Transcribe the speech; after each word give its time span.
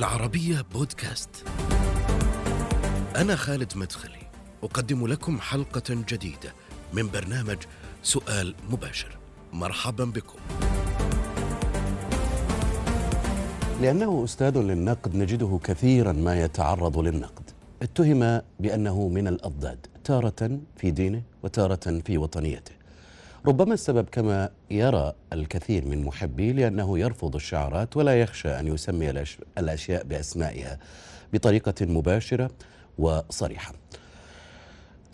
العربية 0.00 0.60
بودكاست. 0.72 1.30
أنا 3.16 3.36
خالد 3.36 3.72
مدخلي، 3.76 4.22
أقدم 4.62 5.06
لكم 5.06 5.40
حلقة 5.40 5.82
جديدة 5.88 6.54
من 6.92 7.10
برنامج 7.10 7.56
سؤال 8.02 8.54
مباشر. 8.70 9.18
مرحبا 9.52 10.04
بكم. 10.04 10.38
لأنه 13.80 14.24
أستاذ 14.24 14.58
للنقد 14.58 15.16
نجده 15.16 15.60
كثيرا 15.64 16.12
ما 16.12 16.44
يتعرض 16.44 16.98
للنقد 16.98 17.50
اتهم 17.82 18.40
بأنه 18.60 19.08
من 19.08 19.28
الأضداد 19.28 19.86
تارة 20.04 20.60
في 20.76 20.90
دينه 20.90 21.22
وتارة 21.42 22.00
في 22.06 22.18
وطنيته 22.18 22.79
ربما 23.46 23.74
السبب 23.74 24.06
كما 24.12 24.50
يرى 24.70 25.12
الكثير 25.32 25.84
من 25.84 26.04
محبيه 26.04 26.52
لأنه 26.52 26.98
يرفض 26.98 27.34
الشعارات 27.34 27.96
ولا 27.96 28.20
يخشى 28.20 28.48
أن 28.48 28.66
يسمي 28.66 29.12
الأش- 29.12 29.40
الأشياء 29.58 30.04
بأسمائها 30.04 30.78
بطريقة 31.32 31.74
مباشرة 31.86 32.50
وصريحة. 32.98 33.74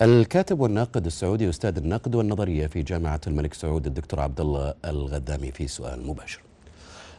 الكاتب 0.02 0.60
والناقد 0.60 1.06
السعودي 1.06 1.48
أستاذ 1.48 1.76
النقد 1.76 2.14
والنظرية 2.14 2.66
في 2.66 2.82
جامعة 2.82 3.20
الملك 3.26 3.54
سعود 3.54 3.86
الدكتور 3.86 4.20
عبد 4.20 4.40
الله 4.40 4.74
الغدامي 4.84 5.52
في 5.52 5.68
سؤال 5.68 6.06
مباشر. 6.06 6.40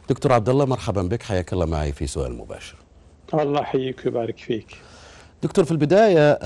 دكتور 0.08 0.32
عبد 0.32 0.48
الله 0.48 0.64
مرحبا 0.64 1.02
بك 1.02 1.22
حياك 1.22 1.52
الله 1.52 1.66
معي 1.66 1.92
في 1.92 2.06
سؤال 2.06 2.34
مباشر. 2.38 2.76
الله 3.34 3.60
يحييك 3.60 4.02
ويبارك 4.04 4.38
فيك. 4.38 4.76
دكتور 5.42 5.64
في 5.64 5.70
البداية 5.70 6.38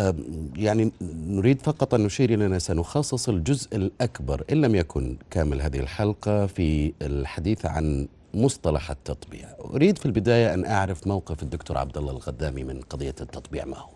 يعني 0.57 0.93
نريد 1.29 1.63
فقط 1.63 1.95
أن 1.95 2.01
نشير 2.01 2.31
إلى 2.35 2.47
أننا 2.47 2.59
سنخصص 2.59 3.29
الجزء 3.29 3.77
الأكبر 3.77 4.45
إن 4.53 4.61
لم 4.61 4.75
يكن 4.75 5.17
كامل 5.31 5.63
هذه 5.63 5.81
الحلقة 5.81 6.47
في 6.47 6.93
الحديث 7.03 7.67
عن 7.67 8.09
مصطلح 8.35 8.91
التطبيع. 8.91 9.49
أريد 9.75 9.99
في 9.99 10.07
البداية 10.07 10.55
أن 10.55 10.65
أعرف 10.65 11.07
موقف 11.07 11.43
الدكتور 11.43 11.79
عبد 11.79 11.99
الله 11.99 12.11
الغدامي 12.13 12.65
من 12.65 12.81
قضية 12.81 13.15
التطبيع. 13.21 13.65
ما 13.65 13.77
هو؟ 13.77 13.89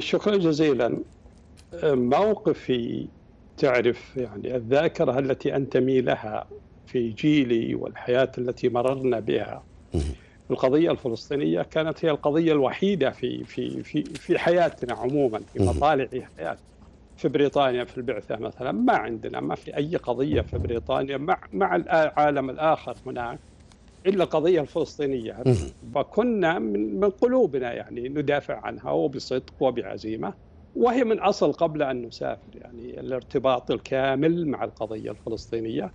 شكرا 0.00 0.36
جزيلا. 0.36 0.98
موقفي 1.84 3.06
تعرف 3.58 4.16
يعني 4.16 4.56
الذاكرة 4.56 5.18
التي 5.18 5.56
أنتمي 5.56 6.00
لها 6.00 6.46
في 6.86 7.10
جيلي 7.10 7.74
والحياة 7.74 8.32
التي 8.38 8.68
مررنا 8.68 9.20
بها 9.20 9.62
القضية 10.54 10.90
الفلسطينية 10.90 11.62
كانت 11.62 12.04
هي 12.04 12.10
القضية 12.10 12.52
الوحيدة 12.52 13.10
في 13.10 13.44
في 13.44 13.82
في 13.82 14.02
في 14.04 14.38
حياتنا 14.38 14.94
عموما 14.94 15.38
في. 15.38 15.62
مطالع 15.62 16.08
حياتنا 16.36 16.64
في 17.16 17.28
بريطانيا 17.28 17.84
في 17.84 17.96
البعثة 17.98 18.36
مثلا 18.36 18.72
ما 18.72 18.92
عندنا 18.92 19.40
ما 19.40 19.54
في 19.54 19.76
أي 19.76 19.96
قضية 19.96 20.40
في 20.40 20.58
بريطانيا 20.58 21.16
مع 21.16 21.40
مع 21.52 21.76
العالم 21.76 22.50
الآخر 22.50 22.94
هناك 23.06 23.40
إلا 24.06 24.24
القضية 24.24 24.60
الفلسطينية. 24.60 25.42
مم. 25.46 25.54
وكنا 25.96 26.58
من 26.58 27.00
من 27.00 27.10
قلوبنا 27.10 27.72
يعني 27.72 28.08
ندافع 28.08 28.60
عنها 28.66 28.90
وبصدق 28.90 29.54
وبعزيمة 29.60 30.34
وهي 30.74 31.04
من 31.04 31.18
أصل 31.20 31.52
قبل 31.52 31.82
أن 31.82 32.02
نسافر 32.06 32.50
يعني 32.54 33.00
الارتباط 33.00 33.70
الكامل 33.70 34.48
مع 34.48 34.64
القضية 34.64 35.10
الفلسطينية. 35.10 35.94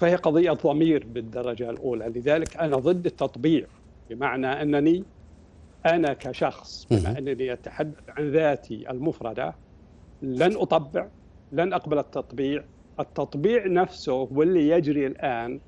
فهي 0.00 0.14
قضية 0.16 0.50
ضمير 0.50 1.04
بالدرجة 1.06 1.70
الأولى. 1.70 2.04
لذلك 2.08 2.56
أنا 2.56 2.76
ضد 2.76 3.06
التطبيع. 3.06 3.66
بمعنى 4.10 4.46
أنني 4.46 5.04
أنا 5.86 6.12
كشخص 6.12 6.86
بما 6.90 7.00
مهم. 7.00 7.16
أنني 7.16 7.52
أتحدث 7.52 7.94
عن 8.08 8.30
ذاتي 8.30 8.90
المفردة 8.90 9.54
لن 10.22 10.56
أطبع 10.56 11.08
لن 11.52 11.72
أقبل 11.72 11.98
التطبيع. 11.98 12.64
التطبيع 13.00 13.66
نفسه 13.66 14.12
هو 14.12 14.42
اللي 14.42 14.68
يجري 14.68 15.06
الآن 15.06 15.60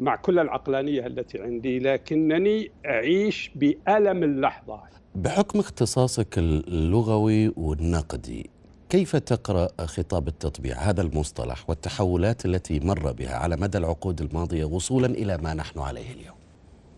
مع 0.00 0.16
كل 0.16 0.38
العقلانية 0.38 1.06
التي 1.06 1.42
عندي 1.42 1.78
لكنني 1.78 2.70
أعيش 2.86 3.50
بألم 3.54 4.22
اللحظة. 4.22 4.80
بحكم 5.14 5.58
اختصاصك 5.58 6.38
اللغوي 6.38 7.52
والنقدي 7.56 8.50
كيف 8.88 9.16
تقرأ 9.16 9.68
خطاب 9.80 10.28
التطبيع؟ 10.28 10.76
هذا 10.76 11.02
المصطلح 11.02 11.70
والتحولات 11.70 12.46
التي 12.46 12.80
مر 12.80 13.12
بها 13.12 13.36
على 13.36 13.56
مدى 13.56 13.78
العقود 13.78 14.20
الماضية 14.20 14.64
وصولا 14.64 15.06
إلى 15.06 15.38
ما 15.38 15.54
نحن 15.54 15.78
عليه 15.80 16.12
اليوم. 16.12 16.36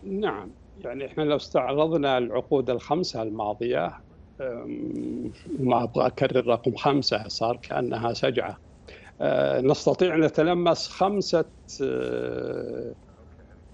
نعم. 0.03 0.49
يعني 0.85 1.05
إحنا 1.05 1.23
لو 1.23 1.35
استعرضنا 1.35 2.17
العقود 2.17 2.69
الخمسة 2.69 3.21
الماضية 3.21 3.91
أم، 4.41 5.31
ما 5.59 5.83
أبغى 5.83 6.07
أكرر 6.07 6.47
رقم 6.47 6.75
خمسة 6.75 7.27
صار 7.27 7.57
كأنها 7.57 8.13
سجعة 8.13 8.57
أه، 9.21 9.61
نستطيع 9.61 10.15
أن 10.15 10.21
نتلمس 10.21 10.87
خمسة 10.89 11.45
أه، 11.83 12.95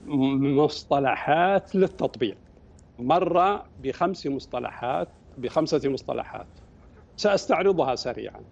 مصطلحات 0.01 1.75
للتطبيع 1.75 2.35
مرة 2.99 3.65
بخمس 3.77 4.27
مصطلحات 4.27 5.13
بخمسة 5.37 5.81
مصطلحات. 5.89 6.59
سأستعرضها 7.17 7.95
سريعا. 7.95 8.45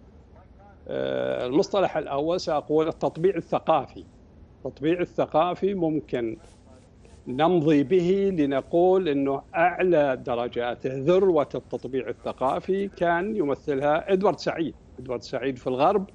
أه، 0.88 1.46
المصطلح 1.48 1.98
الأول 1.98 2.40
سأقول 2.42 2.88
التطبيع 2.88 3.36
الثقافي. 3.36 4.08
التطبيع 4.66 5.00
الثقافي 5.02 5.74
ممكن 5.74 6.40
نمضي 7.28 7.84
به 7.84 8.30
لنقول 8.38 9.10
إنه 9.10 9.42
أعلى 9.56 10.24
درجاته 10.26 10.90
ذروه 10.94 11.50
التطبيع 11.56 12.10
الثقافي 12.10 12.88
كان 12.88 13.36
يمثلها 13.36 14.14
إدوارد 14.14 14.40
سعيد، 14.40 14.76
إدوارد 15.00 15.22
سعيد 15.22 15.58
في 15.58 15.68
الغرب 15.68 16.10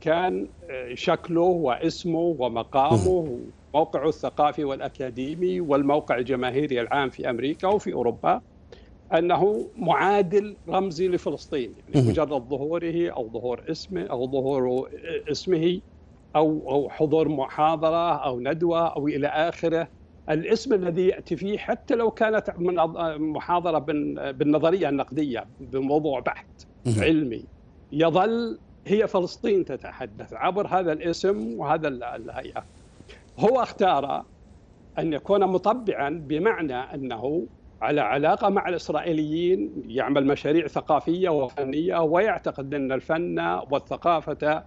كان 0.00 0.48
آه، 0.70 0.94
شكله 0.94 1.40
واسمه 1.42 2.18
ومقامه 2.18 3.08
وموقعه 3.74 4.08
الثقافي 4.08 4.64
والأكاديمي 4.64 5.60
والموقع 5.60 6.16
الجماهيري 6.16 6.80
العام 6.80 7.10
في 7.10 7.30
أمريكا 7.30 7.68
وفي 7.68 7.92
أوروبا 7.92 8.40
أنه 9.14 9.70
معادل 9.76 10.56
رمزي 10.68 11.08
لفلسطين، 11.08 11.74
يعني. 11.88 12.08
مجرد 12.08 12.28
ظهوره 12.48 13.10
أو 13.10 13.32
ظهور 13.32 13.64
اسمه 13.70 14.02
أو 14.02 14.30
ظهور 14.32 14.88
اسمه 15.30 15.80
أو 16.36 16.70
أو 16.70 16.90
حضور 16.90 17.28
محاضرة 17.28 18.16
أو 18.16 18.40
ندوة 18.40 18.86
أو 18.96 19.08
إلى 19.08 19.26
آخره. 19.26 19.93
الاسم 20.30 20.72
الذي 20.74 21.06
يأتي 21.08 21.36
فيه 21.36 21.58
حتى 21.58 21.94
لو 21.94 22.10
كانت 22.10 22.50
من 22.58 22.74
محاضرة 23.32 23.78
بال- 23.78 24.32
بالنظرية 24.32 24.88
النقدية 24.88 25.44
بموضوع 25.60 26.20
بحث. 26.20 26.46
علمي 26.98 27.44
يظل 27.92 28.58
هي 28.86 29.06
فلسطين 29.08 29.64
تتحدث 29.64 30.32
عبر 30.34 30.66
هذا 30.66 30.92
الاسم 30.92 31.54
وهذا 31.60 31.88
ال- 31.88 32.04
الهيئة 32.04 32.64
هو 33.38 33.62
اختار 33.62 34.24
أن 34.98 35.12
يكون 35.12 35.40
مطبعا 35.46 36.08
بمعنى 36.28 36.74
أنه 36.74 37.46
على 37.82 38.00
علاقة 38.00 38.48
مع 38.48 38.68
الإسرائيليين 38.68 39.72
يعمل 39.86 40.26
مشاريع 40.26 40.66
ثقافية 40.66 41.28
وفنية 41.28 41.98
ويعتقد 42.02 42.74
أن 42.74 42.92
الفن 42.92 43.38
والثقافة 43.70 44.62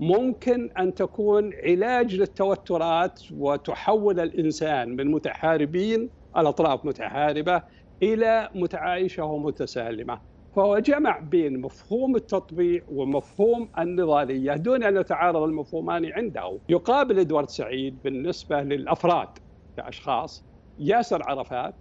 ممكن 0.00 0.70
أن 0.78 0.94
تكون 0.94 1.50
علاج 1.54 2.14
للتوترات 2.14 3.20
وتحول 3.32 4.20
الإنسان 4.20 4.96
من 4.96 5.10
متحاربين 5.10 6.10
الأطراف 6.36 6.84
متحاربة 6.84 7.62
إلى 8.02 8.50
متعايشة 8.54 9.24
ومتسالمة. 9.24 10.20
فهو 10.56 10.78
جمع 10.78 11.18
بين 11.18 11.60
مفهوم 11.60 12.16
التطبيع 12.16 12.82
ومفهوم 12.88 13.70
النضالية 13.78 14.52
دون 14.56 14.82
أن 14.84 14.96
يتعارض 14.96 15.42
المفهومان 15.42 16.06
عنده. 16.12 16.60
يقابل 16.68 17.18
إدوارد 17.18 17.48
سعيد 17.48 18.02
بالنسبة 18.02 18.62
للأفراد 18.62 19.28
كأشخاص. 19.76 20.44
ياسر 20.78 21.22
عرفات 21.22 21.74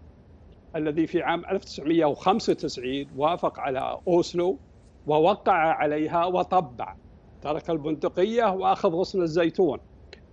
الذي 0.75 1.07
في 1.07 1.21
عام 1.21 1.45
1995 1.51 3.05
وافق 3.15 3.59
على 3.59 3.99
أوسلو 4.07 4.59
ووقع 5.05 5.53
عليها 5.53 6.25
وطبع. 6.25 6.95
ترك 7.41 7.69
البندقية 7.69 8.51
وأخذ 8.53 8.89
غصن 8.89 9.21
الزيتون 9.21 9.79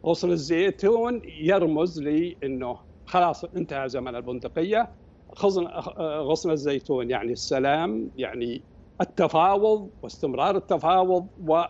غصن 0.06 0.30
الزيتون 0.30 1.22
يرمز 1.40 2.02
لأنه 2.02 2.78
خلاص 3.04 3.44
انتهى 3.44 3.88
زمن 3.88 4.16
البندقية 4.16 4.92
غصن 5.38 5.66
غصن 6.00 6.50
الزيتون 6.50 7.10
يعني 7.10 7.32
السلام 7.32 8.10
يعني 8.16 8.64
التفاوض 9.00 9.90
واستمرار 10.02 10.56
التفاوض 10.56 11.28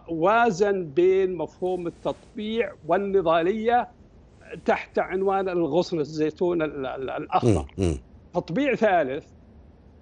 ووازن 0.08 0.84
بين 0.90 1.36
مفهوم 1.36 1.86
التطبيع 1.86 2.72
والنضالية 2.84 3.88
تحت 4.64 4.98
عنوان 4.98 5.48
الغصن 5.48 6.00
الزيتون 6.00 6.62
ال- 6.62 6.86
ال- 6.86 7.10
الأخضر 7.10 7.66
مم. 7.78 7.84
مم. 7.86 7.98
تطبيع 8.34 8.74
ثالث 8.74 9.26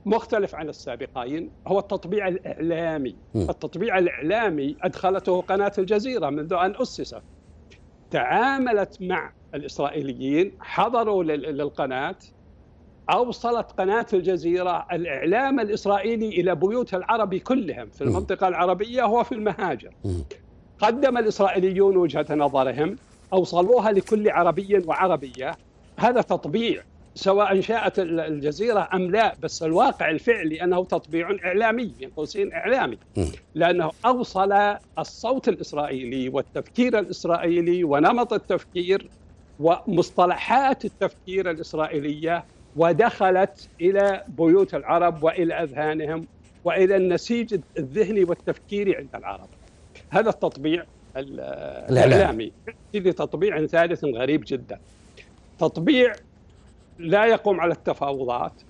مختلف 0.07 0.55
عن 0.55 0.69
السابقين 0.69 1.51
هو 1.67 1.79
التطبيع 1.79 2.29
الإعلامي. 2.29 3.17
التطبيع 3.51 3.99
الإعلامي 3.99 4.77
أدخلته 4.83 5.41
قناة 5.41 5.73
الجزيرة 5.79 6.31
منذ 6.31 6.53
أن 6.53 6.75
أسست 6.83 7.23
تعاملت 8.11 9.03
مع 9.03 9.33
الإسرائيليين 9.55 10.53
حضروا 10.61 11.25
لل- 11.25 11.57
للقناة 11.57 12.17
أوصلت 13.11 13.71
قناة 13.73 14.07
الجزيرة 14.13 14.87
الإعلام 14.93 15.61
الإسرائيلي 15.61 16.29
إلى 16.29 16.55
بيوت 16.55 16.95
العرب 16.95 17.35
كلهم 17.35 17.87
في. 17.91 18.05
المنطقة 18.05 18.49
العربية 18.49 19.05
وفي 19.05 19.33
المهاجر. 19.33 19.91
قدم 20.79 21.19
الإسرائيليون 21.19 21.97
وجهة 21.97 22.27
نظرهم 22.31 22.97
أوصلوها 23.33 23.93
لكل 23.93 24.31
عربي 24.31 24.79
وعربية 24.87 25.53
هذا 25.99 26.21
تطبيع 26.21 26.83
سواء 27.15 27.61
شاءت 27.61 27.99
الجزيرة 27.99 28.89
أم 28.95 29.11
لا 29.11 29.35
بس 29.43 29.63
الواقع 29.63 30.11
الفعلي 30.11 30.65
أنه 30.65 30.85
تطبيع 30.85 31.37
إعلامي 31.45 31.93
بين 31.99 32.11
قوسين 32.11 32.53
إعلامي. 32.53 32.99
لأنه 33.55 33.91
أوصل 34.05 34.53
الصوت 34.99 35.49
الإسرائيلي 35.49 36.29
والتفكير 36.29 36.99
الإسرائيلي 36.99 37.85
ونمط 37.85 38.33
التفكير 38.33 39.09
ومصطلحات 39.61 40.85
التفكير 40.85 41.51
الإسرائيلية 41.51 42.45
ودخلت 42.77 43.69
إلى 43.81 44.25
بيوت 44.29 44.75
العرب 44.75 45.23
وإلى 45.23 45.55
أذهانهم 45.55 46.27
وإلى 46.65 46.97
النسيج 46.97 47.61
الذهني 47.79 48.25
والتفكيري 48.25 48.97
عند 48.97 49.09
العرب. 49.15 49.49
هذا 50.11 50.31
التطبيع 50.31 50.85
الإعلامي. 51.17 52.53
لتطبيع 52.95 53.67
ثالث 53.67 54.05
غريب 54.05 54.45
جدا. 54.47 54.81
تطبيع 55.59 56.13
لا 56.99 57.25
يقوم 57.25 57.61
على 57.61 57.73
التفاوضات 57.73 58.63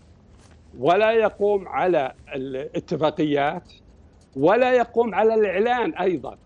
ولا 0.78 1.12
يقوم 1.12 1.68
على 1.68 2.12
الاتفاقيات 2.34 3.72
ولا 4.36 4.72
يقوم 4.72 5.14
على 5.14 5.34
الإعلان 5.34 5.94
أيضا. 5.94 6.36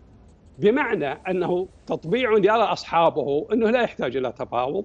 بمعنى 0.59 1.07
أنه 1.07 1.69
تطبيع 1.87 2.33
يرى 2.33 2.51
أصحابه 2.51 3.47
أنه 3.53 3.71
لا 3.71 3.83
يحتاج 3.83 4.17
إلى 4.17 4.33
تفاوض 4.33 4.85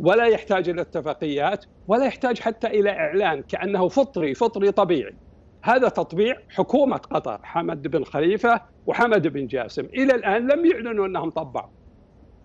ولا 0.00 0.24
يحتاج 0.24 0.68
إلى 0.68 0.80
اتفاقيات 0.80 1.64
ولا 1.88 2.04
يحتاج 2.04 2.40
حتى 2.40 2.66
إلى 2.66 2.90
إعلان 2.90 3.42
كأنه 3.42 3.88
فطري 3.88 4.34
فطري 4.34 4.72
طبيعي. 4.72 5.14
هذا 5.62 5.88
تطبيع 5.88 6.36
حكومة 6.48 6.96
قطر 6.96 7.40
حمد 7.42 7.88
بن 7.88 8.04
خليفة 8.04 8.60
وحمد 8.86 9.26
بن 9.26 9.46
جاسم. 9.46 9.84
إلى 9.84 10.14
الآن 10.14 10.46
لم 10.46 10.66
يعلنوا 10.66 11.06
أنهم 11.06 11.30
طبعوا 11.30 11.70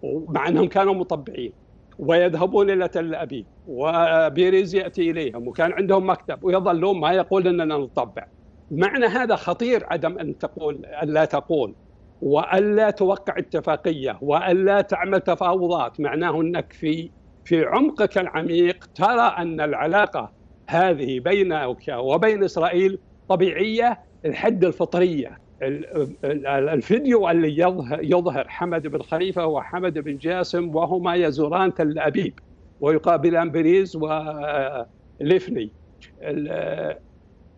مع 0.04 0.48
أنهم 0.48 0.68
كانوا 0.68 0.94
مطبعين. 0.94 1.54
ويذهبون 2.00 2.70
إلى 2.70 2.88
تل 2.88 3.16
أبيب 3.16 3.46
وبيريز 3.68 4.76
يأتي 4.76 5.12
إليهم 5.12 5.48
وكان 5.48 5.74
عندهم 5.74 6.10
مكتب 6.10 6.44
ويظلون 6.44 7.00
ما 7.00 7.12
يقول 7.12 7.48
إننا 7.48 7.78
نطبع. 7.78 8.28
معنى 8.72 9.06
هذا 9.06 9.36
خطير 9.36 9.86
عدم 9.92 10.20
أن 10.20 10.38
تقول 10.38 10.86
الا 11.04 11.26
تقول 11.26 11.76
وألا 12.22 12.90
توقع 12.90 13.38
اتفاقية 13.38 14.18
وألا 14.22 14.82
تعمل 14.82 15.20
تفاوضات. 15.22 16.00
معناه 16.00 16.42
أنك 16.42 16.74
في 16.74 17.12
في 17.46 17.66
عمقك 17.66 18.18
العميق 18.18 18.90
ترى 18.96 19.36
أن 19.38 19.62
العلاقة 19.62 20.34
هذه 20.68 21.20
بينك 21.20 21.88
وبين 21.98 22.44
إسرائيل 22.44 23.00
طبيعية 23.30 24.00
الحد 24.26 24.66
الفطرية. 24.66 25.49
الفيديو 25.62 27.30
اللي 27.30 27.58
يظهر 28.02 28.48
حمد 28.48 28.88
بن 28.88 29.02
خليفة 29.02 29.46
وحمد 29.46 30.00
بن 30.00 30.18
جاسم 30.18 30.76
وهما 30.76 31.16
يزوران 31.16 31.74
تل 31.74 32.00
أبيب 32.00 32.40
ويقابلان 32.80 33.52
بريز 33.52 33.96
وليفني 33.96 35.74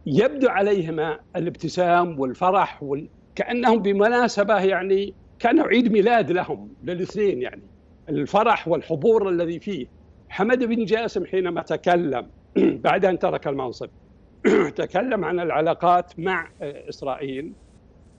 يبدو 0.06 0.50
عليهما 0.50 1.20
الابتسام 1.36 2.20
والفرح 2.20 2.84
وال... 2.84 3.10
كأنهم 3.36 3.82
بمناسبة 3.82 4.60
يعني 4.64 5.16
كأنه 5.40 5.64
عيد 5.68 5.92
ميلاد 5.92 6.32
لهم 6.32 6.76
للاثنين 6.84 7.42
يعني. 7.42 7.70
الفرح 8.10 8.68
والحضور 8.68 9.30
الذي 9.30 9.60
فيه. 9.60 9.88
حمد 10.30 10.64
بن 10.64 10.86
جاسم 10.86 11.26
حينما 11.26 11.62
تكلم 11.62 12.32
بعد 12.86 13.06
أن 13.06 13.20
ترك 13.20 13.48
المنصب 13.48 13.90
تكلم 14.76 15.26
عن 15.26 15.40
العلاقات 15.40 16.20
مع 16.20 16.52
إسرائيل. 16.62 17.56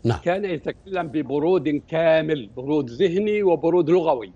نعم. 0.04 0.19
كان 0.25 0.44
يتكلم 0.44 1.08
ببرود 1.08 1.69
كامل 1.69 2.50
برود 2.56 2.90
ذهني 2.90 3.43
وبرود 3.43 3.90
لغوي. 3.90 4.32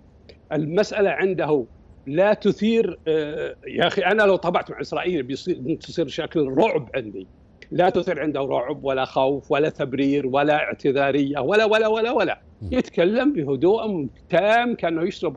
المسألة 0.53 1.11
عنده 1.11 1.65
لا 2.07 2.35
تثير 2.35 2.99
آه، 3.09 3.57
يا 3.67 3.87
أخي 3.87 4.03
أنا 4.03 4.23
لو 4.23 4.37
طبعت 4.37 4.71
مع 4.71 4.81
إسرائيل 4.81 5.23
بيصير 5.23 5.75
تصير 5.81 6.09
شكل 6.09 6.49
رعب 6.49 6.91
عندي. 6.95 7.27
لا 7.71 7.91
تثير 7.91 8.21
عنده 8.21 8.41
رعب 8.41 8.85
ولا 8.85 9.05
خوف 9.05 9.53
ولا 9.53 9.69
تبرير 9.69 10.27
ولا 10.27 10.55
اعتذارية 10.55 11.39
ولا 11.39 11.65
ولا 11.65 11.89
ولا 11.89 12.11
ولا. 12.11 12.41
يتكلم 12.73 13.33
بهدوء 13.33 14.07
تام 14.29 14.75
كأنه 14.75 15.03
يشرب 15.03 15.37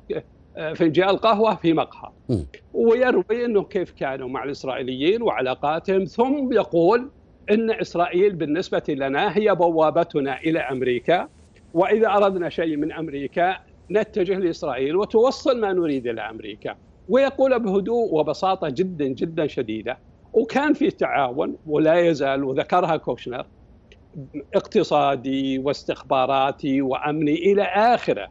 آه، 0.58 0.74
فنجان 0.74 1.18
قهوة 1.18 1.56
في 1.56 1.74
مقهى. 1.74 2.12
ويروي 2.74 3.46
أنه 3.46 3.64
كيف 3.64 3.92
كانوا 3.92 4.30
مع 4.30 4.44
الإسرائيليين 4.44 5.22
وعلاقاتهم 5.22 6.04
ثم 6.06 6.54
يقول 6.54 7.10
إن 7.52 7.72
إسرائيل 7.72 8.36
بالنسبة 8.36 8.84
لنا 8.90 9.38
هي 9.38 9.56
بوابتنا 9.56 10.40
إلى 10.40 10.60
أمريكا 10.60 11.28
وإذا 11.74 12.08
أردنا 12.08 12.50
شيء 12.50 12.76
من 12.76 12.92
أمريكا 12.92 13.58
نتجه 13.92 14.38
لإسرائيل 14.40 14.96
وتوصل 14.96 15.62
ما 15.62 15.74
نريد 15.74 16.08
إلى 16.08 16.22
أمريكا. 16.22 16.76
ويقول 17.10 17.60
بهدوء 17.60 18.14
وبساطة 18.14 18.70
جدا 18.70 19.08
جدا 19.08 19.48
شديدة. 19.48 19.98
وكان 20.34 20.74
في 20.74 20.92
تعاون 20.92 21.56
ولا 21.68 22.00
يزال 22.00 22.44
وذكرها 22.44 22.98
كوشنر 22.98 23.46
اقتصادي 24.56 25.60
واستخباراتي 25.60 26.82
وأمني 26.82 27.34
إلى 27.34 27.64
آخره. 27.64 28.28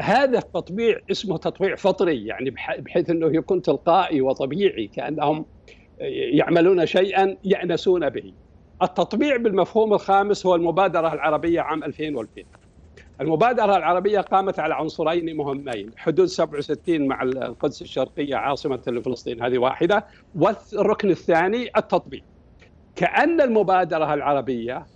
هذا 0.00 0.38
التطبيع 0.38 1.00
اسمه 1.10 1.38
تطبيع 1.38 1.74
فطري 1.74 2.26
يعني 2.26 2.50
بحيث 2.78 3.10
إنه 3.10 3.26
يكون 3.26 3.62
تلقائي 3.62 4.20
وطبيعي 4.20 4.86
كأنهم 4.86 5.46
يعملون 6.00 6.86
شيئا 6.86 7.36
يأنسون 7.44 8.08
به. 8.08 8.32
التطبيع 8.82 9.36
بالمفهوم 9.36 9.94
الخامس 9.94 10.46
هو 10.46 10.54
المبادرة 10.54 11.14
العربية 11.14 11.60
عام 11.60 11.84
2000 11.84 12.16
و2000 12.16 12.44
المبادرة 13.20 13.76
العربية 13.76 14.20
قامت 14.20 14.58
على 14.58 14.74
عنصرين 14.74 15.36
مهمين 15.36 15.90
حدود 15.96 16.26
67 16.26 17.06
مع 17.06 17.22
القدس 17.22 17.82
الشرقية 17.82 18.36
عاصمة 18.36 18.82
لفلسطين 18.86 19.42
هذه 19.42 19.58
واحدة. 19.58 20.06
والركن 20.34 21.10
الثاني 21.10 21.70
التطبيع. 21.76 22.20
كأن 22.96 23.40
المبادرة 23.40 24.14
العربية 24.14 24.86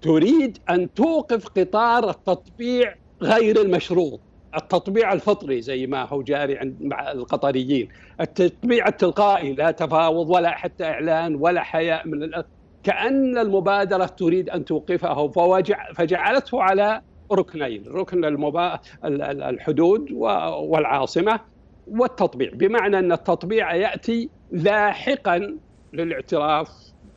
تريد 0.00 0.58
أن 0.70 0.94
توقف 0.94 1.48
قطار 1.48 2.10
التطبيع 2.10 2.94
غير 3.22 3.60
المشروط. 3.60 4.20
التطبيع 4.54 5.12
الفطري 5.12 5.62
زي 5.62 5.86
ما 5.86 6.04
هو 6.04 6.22
جاري 6.22 6.58
عند 6.58 6.82
مع 6.82 7.12
القطريين. 7.12 7.88
التطبيع 8.20 8.88
التلقائي 8.88 9.52
لا 9.52 9.70
تفاوض 9.70 10.30
ولا 10.30 10.50
حتى 10.50 10.84
إعلان 10.84 11.34
ولا 11.34 11.62
حياء 11.62 12.08
من 12.08 12.22
الأ... 12.22 12.44
كأن 12.82 13.38
المبادرة 13.38 14.06
تريد 14.06 14.50
أن 14.50 14.64
توقفه 14.64 15.28
فوجع 15.28 15.92
فجعلته 15.92 16.62
على 16.62 17.02
ركنين 17.32 17.84
ركن 17.88 18.24
المبا... 18.24 18.78
الحدود 19.04 20.12
والعاصمة 20.12 21.40
والتطبيع. 21.86 22.50
بمعنى 22.54 22.98
أن 22.98 23.12
التطبيع 23.12 23.74
يأتي 23.74 24.30
لاحقا 24.50 25.58
للاعتراف 25.92 26.68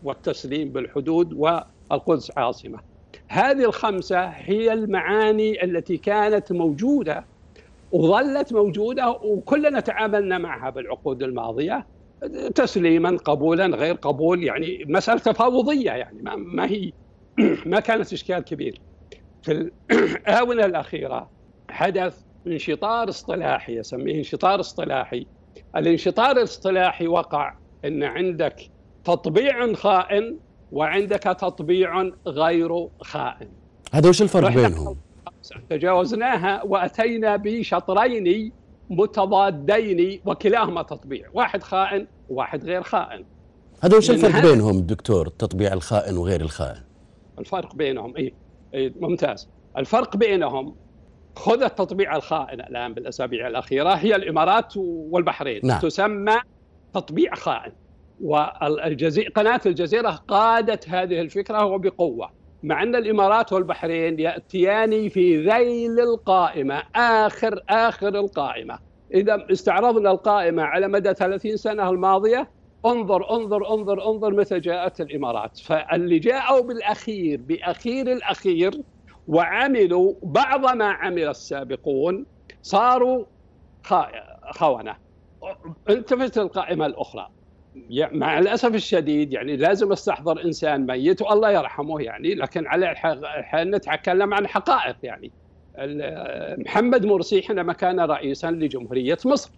والتسليم 0.04 0.72
بالحدود 0.72 1.34
والقدس 1.34 2.32
عاصمة. 2.38 2.89
هذه 3.30 3.66
الخمسة 3.66 4.26
هي 4.26 4.74
المعاني 4.74 5.64
التي 5.64 5.98
كانت 5.98 6.52
موجودة 6.52 7.26
وظلت 7.92 8.54
موجودة 8.54 9.10
وكلنا 9.10 9.80
تعاملنا 9.80 10.38
معها 10.38 10.70
بالعقود 10.70 11.24
الماضية 11.24 11.88
تسليما 12.56 13.18
قبولا 13.18 13.66
غير 13.66 13.96
قبول 13.96 14.44
يعني 14.44 14.86
مسألة 14.88 15.20
تفاوضية 15.20 15.92
يعني 15.92 16.22
ما, 16.22 16.36
ما 16.36 16.66
هي 16.66 16.92
ما 17.66 17.80
كانت 17.80 18.14
إشكال 18.14 18.40
كبير. 18.40 18.82
في 19.42 19.70
الآونة 19.92 20.66
الأخيرة 20.66 21.30
حدث 21.70 22.24
انشطار 22.48 23.10
اصطلاحي 23.10 23.78
يسميه 23.78 24.18
انشطار 24.18 24.60
اصطلاحي. 24.60 25.28
الانشطار 25.76 26.32
الاصطلاحي 26.32 27.08
وقع 27.08 27.54
إن 27.86 28.04
عندك 28.04 28.56
تطبيع 29.04 29.74
خائن 29.74 30.40
وعندك 30.72 31.24
تطبيع 31.24 32.12
غير 32.28 32.88
خائن 33.02 33.48
هذا 33.94 34.10
وش 34.10 34.22
الفرق 34.22 34.50
بينهم؟ 34.50 34.98
تجاوزناها 35.70 36.64
وأتينا 36.64 37.36
بشطرين 37.36 38.52
متضادين 38.90 40.22
وكلاهما 40.26 40.84
تطبيع، 40.84 41.30
واحد 41.34 41.64
خائن 41.64 42.08
وواحد 42.30 42.64
غير 42.64 42.84
خائن. 42.84 43.26
هذا 43.82 43.98
وش 43.98 44.12
الفرق 44.12 44.42
بينهم 44.42 44.80
دكتور 44.82 45.28
التطبيع 45.28 45.74
الخائن 45.74 46.18
وغير 46.18 46.42
الخائن؟ 46.42 46.82
الفرق 47.40 47.76
بينهم 47.76 48.16
اي 48.18 48.34
إيه 48.74 48.94
ممتاز. 49.00 49.50
الفرق 49.78 50.18
بينهم 50.18 50.76
خذ 51.36 51.64
التطبيع 51.64 52.16
الخائن 52.16 52.62
الآن 52.62 52.94
بالأسابيع 52.94 53.48
الأخيرة 53.48 53.90
هي 53.90 54.16
الإمارات 54.16 54.74
والبحرين 54.78 55.62
نعم. 55.64 55.80
تسمى 55.80 56.36
تطبيع 56.94 57.36
خائن 57.36 57.72
والجزيرة 58.22 59.30
قناة 59.30 59.62
الجزيرة 59.66 60.10
قادت 60.10 60.90
هذه 60.90 61.22
الفكرة 61.22 61.66
وبقوة 61.66 62.30
مع 62.64 62.84
أن 62.84 62.96
الإمارات 62.96 63.54
والبحرين 63.54 64.20
يأتيان 64.20 65.10
في 65.10 65.38
ذيل 65.38 66.00
القائمة 66.00 66.84
آخر 66.96 67.64
آخر 67.70 68.08
القائمة. 68.08 68.80
إذا 69.14 69.46
استعرضنا 69.52 70.12
القائمة 70.12 70.64
على 70.64 70.88
مدى 70.88 71.14
30 71.14 71.58
سنة 71.58 71.90
الماضية 71.90 72.52
انظر 72.86 73.32
انظر 73.32 73.74
انظر 73.74 74.12
انظر 74.12 74.34
متى 74.34 74.60
جاءت 74.60 75.02
الإمارات. 75.02 75.58
فاللي 75.58 76.20
جاءوا 76.20 76.62
بالأخير 76.62 77.42
بأخير 77.42 78.12
الأخير 78.12 78.72
وعملوا 79.28 80.14
بعض 80.24 80.76
ما 80.76 80.86
عمل 80.86 81.28
السابقون 81.28 82.26
صاروا 82.62 83.26
خونة. 84.52 84.96
التفت 85.90 86.38
القائمة 86.38 86.86
الأخرى. 86.86 87.30
مع 88.12 88.40
الأسف 88.40 88.76
الشديد 88.76 89.34
يعني 89.34 89.56
لازم 89.58 89.92
أستحضر 89.92 90.46
إنسان 90.46 90.86
ميت 90.86 91.22
والله 91.22 91.52
يرحمه 91.52 92.02
يعني 92.02 92.36
لكن 92.36 92.68
على 92.68 92.92
الحال 92.92 93.72
نتكلم 93.72 94.34
عن 94.34 94.48
حقائق 94.48 94.96
يعني. 95.04 95.32
محمد 96.58 97.06
مرسي 97.06 97.42
حينما 97.42 97.74
كان 97.74 98.00
رئيسا 98.00 98.52
لجمهورية 98.52 99.18
مصر 99.26 99.52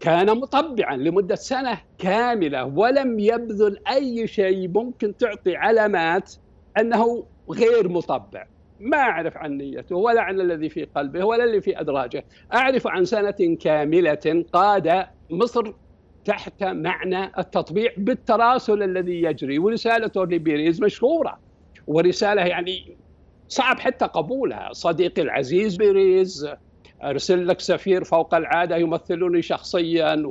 كان 0.00 0.26
مطبعا 0.26 0.96
لمدة 0.96 1.34
سنة 1.34 1.80
كاملة 1.98 2.64
ولم 2.64 3.18
يبذل 3.18 3.78
أي 3.88 4.26
شيء 4.26 4.68
ممكن 4.68 5.16
تعطي 5.16 5.56
علامات 5.56 6.34
أنه 6.78 7.26
غير 7.50 7.88
مطبع. 7.88 8.46
ما 8.80 8.96
أعرف 8.96 9.36
عن 9.36 9.56
نيته 9.56 9.96
ولا 9.96 10.20
عن 10.20 10.40
الذي 10.40 10.68
في 10.68 10.84
قلبه 10.84 11.24
ولا 11.24 11.44
اللي 11.44 11.60
في 11.60 11.80
أدراجه. 11.80 12.24
أعرف 12.54 12.86
عن 12.86 13.04
سنة 13.04 13.56
كاملة 13.60 14.44
قاد 14.52 15.06
مصر 15.30 15.72
تحت 16.24 16.64
معنى 16.64 17.32
التطبيع 17.38 17.92
بالتراسل 17.96 18.82
الذي 18.82 19.22
يجري 19.22 19.58
ورسالته 19.58 20.24
لبيريز 20.24 20.82
مشهورة 20.82 21.38
ورسالة 21.86 22.42
يعني 22.42 22.96
صعب 23.48 23.80
حتى 23.80 24.04
قبولها. 24.04 24.72
صديقي 24.72 25.22
العزيز 25.22 25.76
بيريز 25.76 26.48
أرسل 27.02 27.48
لك 27.48 27.60
سفير 27.60 28.04
فوق 28.04 28.34
العادة 28.34 28.76
يمثلني 28.76 29.42
شخصيا 29.42 30.22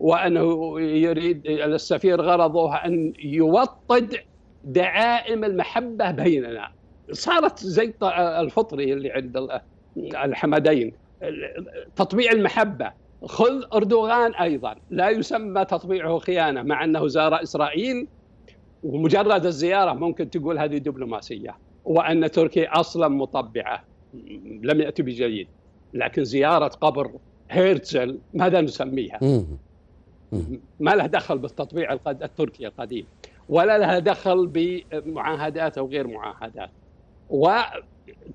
وأنه 0.00 0.80
يريد 0.80 1.46
السفير 1.46 2.20
غرضه 2.20 2.74
أن 2.74 3.12
يوطد 3.18 4.16
دعائم 4.64 5.44
المحبة 5.44 6.10
بيننا. 6.10 6.68
صارت 7.12 7.58
زي 7.58 7.94
الفطري 8.12 8.92
اللي 8.92 9.10
عند 9.10 9.60
الحمدين 9.96 10.92
تطبيع 11.96 12.32
المحبة. 12.32 13.03
خذ 13.26 13.62
أردوغان 13.74 14.34
أيضا. 14.34 14.74
لا 14.90 15.10
يسمى 15.10 15.64
تطبيعه 15.64 16.18
خيانة 16.18 16.62
مع 16.62 16.84
أنه 16.84 17.06
زار 17.08 17.42
إسرائيل 17.42 18.06
ومجرد 18.82 19.46
الزيارة 19.46 19.92
ممكن 19.92 20.30
تقول 20.30 20.58
هذه 20.58 20.78
دبلوماسية 20.78 21.58
وأن 21.84 22.30
تركيا 22.30 22.80
أصلا 22.80 23.08
مطبعة. 23.08 23.84
لم 24.62 24.80
يأتي 24.80 25.02
بجيد. 25.02 25.48
لكن 25.94 26.24
زيارة 26.24 26.68
قبر 26.68 27.10
هيرتزل 27.50 28.18
ماذا 28.34 28.60
نسميها؟ 28.60 29.18
ما 30.80 30.90
له 30.90 31.06
دخل 31.06 31.38
بالتطبيع 31.38 31.92
التركي 32.06 32.66
القديم 32.66 33.06
ولا 33.48 33.78
لها 33.78 33.98
دخل 33.98 34.46
بمعاهدات 34.46 35.78
أو 35.78 35.88
غير 35.88 36.06
معاهدات. 36.06 36.70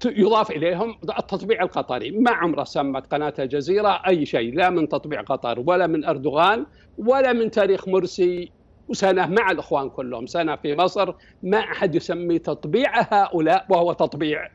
ويضاف 0.06 0.52
إليهم 0.52 0.98
التطبيع 1.20 1.64
القطري. 1.64 2.12
ما 2.12 2.32
عمره 2.32 2.64
سمت 2.64 3.14
قناة 3.14 3.34
الجزيرة 3.40 4.02
أي 4.08 4.26
شيء 4.26 4.54
لا 4.56 4.70
من 4.70 4.90
تطبيع 4.90 5.22
قطر 5.22 5.64
ولا 5.66 5.88
من 5.88 6.06
أردوغان 6.06 6.66
ولا 6.98 7.34
من 7.34 7.52
تاريخ 7.52 7.88
مرسي. 7.88 8.52
وسنة 8.88 9.28
مع 9.28 9.52
الإخوان 9.52 9.90
كلهم 9.90 10.26
سنة 10.26 10.56
في 10.56 10.76
مصر 10.76 11.14
ما 11.44 11.60
أحد 11.60 11.96
يسمي 11.96 12.40
تطبيع 12.40 13.02
هؤلاء 13.14 13.66
وهو 13.70 13.94
تطبيع 13.94 14.50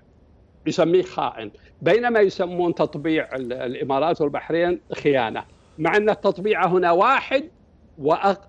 يسميه 0.67 1.03
خائن. 1.03 1.51
بينما 1.83 2.21
يسمون 2.21 2.75
تطبيع 2.75 3.29
الإمارات 3.37 4.21
والبحرين 4.21 4.81
خيانة. 4.93 5.45
مع 5.79 5.97
أن 5.97 6.11
التطبيع 6.11 6.67
هنا 6.67 6.91
واحد 6.91 7.51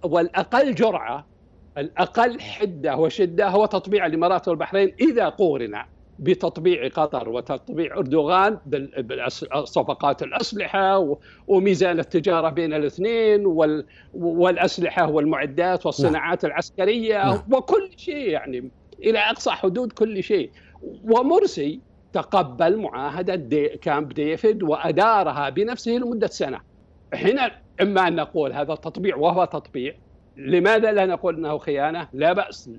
والأقل 0.03 0.75
جرعة 0.75 1.25
الأقل 1.77 2.39
حدة 2.41 2.98
وشدة 2.98 3.48
هو 3.48 3.65
تطبيع 3.65 4.05
الإمارات 4.05 4.48
والبحرين 4.48 4.95
إذا 5.01 5.29
قورن 5.29 5.81
بتطبيع 6.19 6.88
قطر 6.88 7.29
وتطبيع 7.29 7.98
أردوغان 7.98 8.57
بالصفقات 8.98 10.24
الأسلحة 10.24 11.17
وميزان 11.48 12.00
التجارة 12.00 12.50
بين 12.50 12.74
الاثنين 12.74 13.45
والأسلحة 14.13 15.10
والمعدات 15.10 15.86
والصناعات 15.86 16.43
نعم. 16.43 16.51
العسكرية 16.51 17.25
نعم. 17.25 17.41
وكل 17.51 17.89
شيء 17.98 18.29
يعني 18.29 18.72
إلى 19.00 19.19
أقصى 19.19 19.51
حدود 19.51 19.91
كل 19.91 20.24
شيء 20.24 20.51
ومرسي 21.03 21.79
تقبل 22.13 22.77
معاهدة 22.77 23.36
دي 23.36 23.67
كامب 23.67 24.13
ديفيد 24.13 24.63
وأدارها 24.63 25.50
بنفسه 25.50 25.91
لمدة 25.91 26.27
سنة 26.27 26.60
هنا 27.13 27.51
إما 27.81 28.07
أن 28.07 28.15
نقول 28.15 28.53
هذا 28.53 28.75
تطبيع 28.75 29.15
وهو 29.15 29.45
تطبيع 29.45 29.95
لماذا 30.38 30.91
لا 30.91 31.05
نقول 31.05 31.36
إنه 31.36 31.57
خيانة؟ 31.57 32.07
لا 32.13 32.34
بأس 32.34 32.69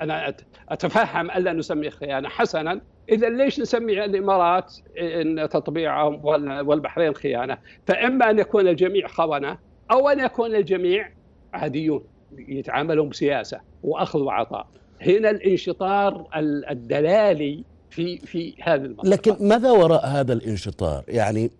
أنا 0.00 0.34
أتفهم 0.68 1.30
الا 1.30 1.52
نسميه 1.52 1.90
خيانة 1.90 2.28
حسنا 2.28 2.80
اذا 3.08 3.28
ليش 3.28 3.60
نسمي 3.60 4.04
الإمارات 4.04 4.74
إن 5.00 5.48
تطبيعهم 5.48 6.24
والبحرين 6.68 7.14
خيانة؟ 7.14 7.58
فإما 7.86 8.30
أن 8.30 8.38
يكون 8.38 8.68
الجميع 8.68 9.06
خونة 9.06 9.58
أو 9.90 10.08
أن 10.08 10.20
يكون 10.20 10.54
الجميع 10.54 11.10
عاديون 11.52 12.04
يتعاملون 12.38 13.08
بسياسة 13.08 13.60
وأخذ 13.82 14.20
وعطاء. 14.20 14.66
هنا 15.00 15.30
الانشطار 15.30 16.28
الدلالي 16.70 17.64
في 17.90 18.18
في 18.18 18.54
هذا 18.62 18.86
المنطقة 18.86 19.08
لكن 19.08 19.48
ماذا 19.48 19.70
وراء 19.70 20.06
هذا 20.06 20.32
الانشطار؟ 20.32 21.04
يعني 21.08 21.50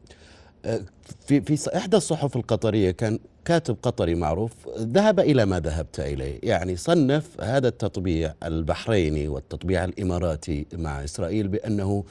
آه، 0.65 0.81
في 1.27 1.41
في 1.41 1.77
إحدى 1.77 1.97
الصحف 1.97 2.37
القطرية 2.37 2.91
كان 2.91 3.19
كاتب 3.45 3.77
قطري 3.83 4.15
معروف 4.15 4.53
ذهب 4.79 5.21
إلى 5.21 5.47
ما 5.47 5.61
ذهبت 5.61 6.01
إليه، 6.01 6.39
يعني 6.43 6.77
صنف 6.77 7.41
هذا 7.41 7.69
التطبيع 7.69 8.35
البحريني 8.45 9.29
والتطبيع 9.29 9.85
الإماراتي 9.85 10.67
مع 10.73 11.05
إسرائيل 11.05 11.49
بأنه 11.49 12.05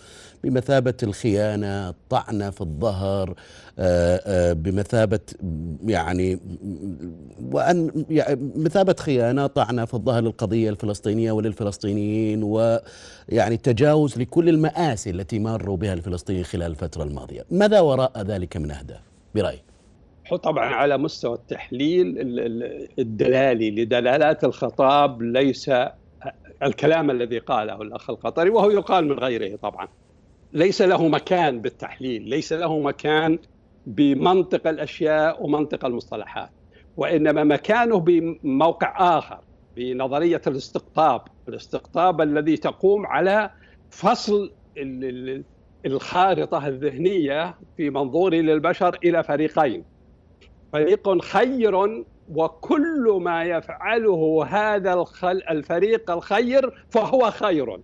بمثابة 0.44 0.94
الخيانة، 1.04 1.90
الطعنه 1.90 2.50
في 2.50 2.62
الظهر، 2.62 3.36
آه، 3.80 4.22
آه، 4.26 4.54
بمثابة 4.54 5.20
يعني 5.86 6.40
وأن 7.52 8.06
يعني 8.10 8.52
مثابة 8.56 8.96
خيانة، 9.00 9.48
طعنه 9.48 9.86
في 9.86 9.94
الظهر 9.94 10.24
للقضية 10.24 10.70
الفلسطينية 10.70 11.32
وللفلسطينيين 11.32 12.44
ويعني 12.44 13.58
تجاوز 13.58 14.18
لكل 14.18 14.50
المآسي 14.50 15.10
التي 15.10 15.40
مروا 15.40 15.78
بها 15.78 15.94
الفلسطينيين 15.94 16.46
خلال 16.46 16.72
الفترة 16.72 17.04
الماضية، 17.04 17.46
ماذا 17.52 17.80
وراء 17.80 18.22
ذلك 18.22 18.58
من 18.58 18.72
أهداف؟ 18.72 18.87
برأيك؟ 19.42 19.64
طبعا 20.44 20.66
على 20.66 20.98
مستوى 20.98 21.34
التحليل 21.36 22.16
الدلالي 23.00 23.72
لدلالات 23.72 24.44
الخطاب 24.44 25.22
ليس 25.22 25.72
الكلام 26.64 27.12
الذي 27.12 27.40
قاله 27.40 27.82
الأخ 27.82 28.10
القطري 28.10 28.50
وهو 28.50 28.70
يقال 28.70 29.06
من 29.06 29.20
غيره 29.20 29.56
طبعا 29.56 29.88
ليس 30.54 30.82
له 30.82 31.08
مكان 31.08 31.62
بالتحليل 31.62 32.30
ليس 32.30 32.54
له 32.54 32.80
مكان 32.80 33.40
بمنطق 33.88 34.68
الأشياء 34.68 35.44
ومنطق 35.44 35.86
المصطلحات 35.86 36.50
وإنما 36.98 37.44
مكانه 37.44 38.00
بموقع 38.00 39.18
آخر 39.18 39.40
بنظرية 39.76 40.42
الاستقطاب 40.48 41.22
الاستقطاب 41.48 42.22
الذي 42.22 42.58
تقوم 42.58 43.06
على 43.06 43.52
فصل 43.90 44.52
الخارطة 45.88 46.68
الذهنية 46.68 47.56
في 47.78 47.90
منظوري 47.90 48.42
للبشر 48.42 48.98
إلى 49.04 49.24
فريقين. 49.24 49.84
فريق 50.74 51.22
خير 51.22 52.04
وكل 52.36 53.20
ما 53.22 53.44
يفعله 53.44 54.46
هذا 54.50 55.06
الفريق 55.52 56.12
الخير 56.12 56.86
فهو 56.90 57.32
خير. 57.32 57.80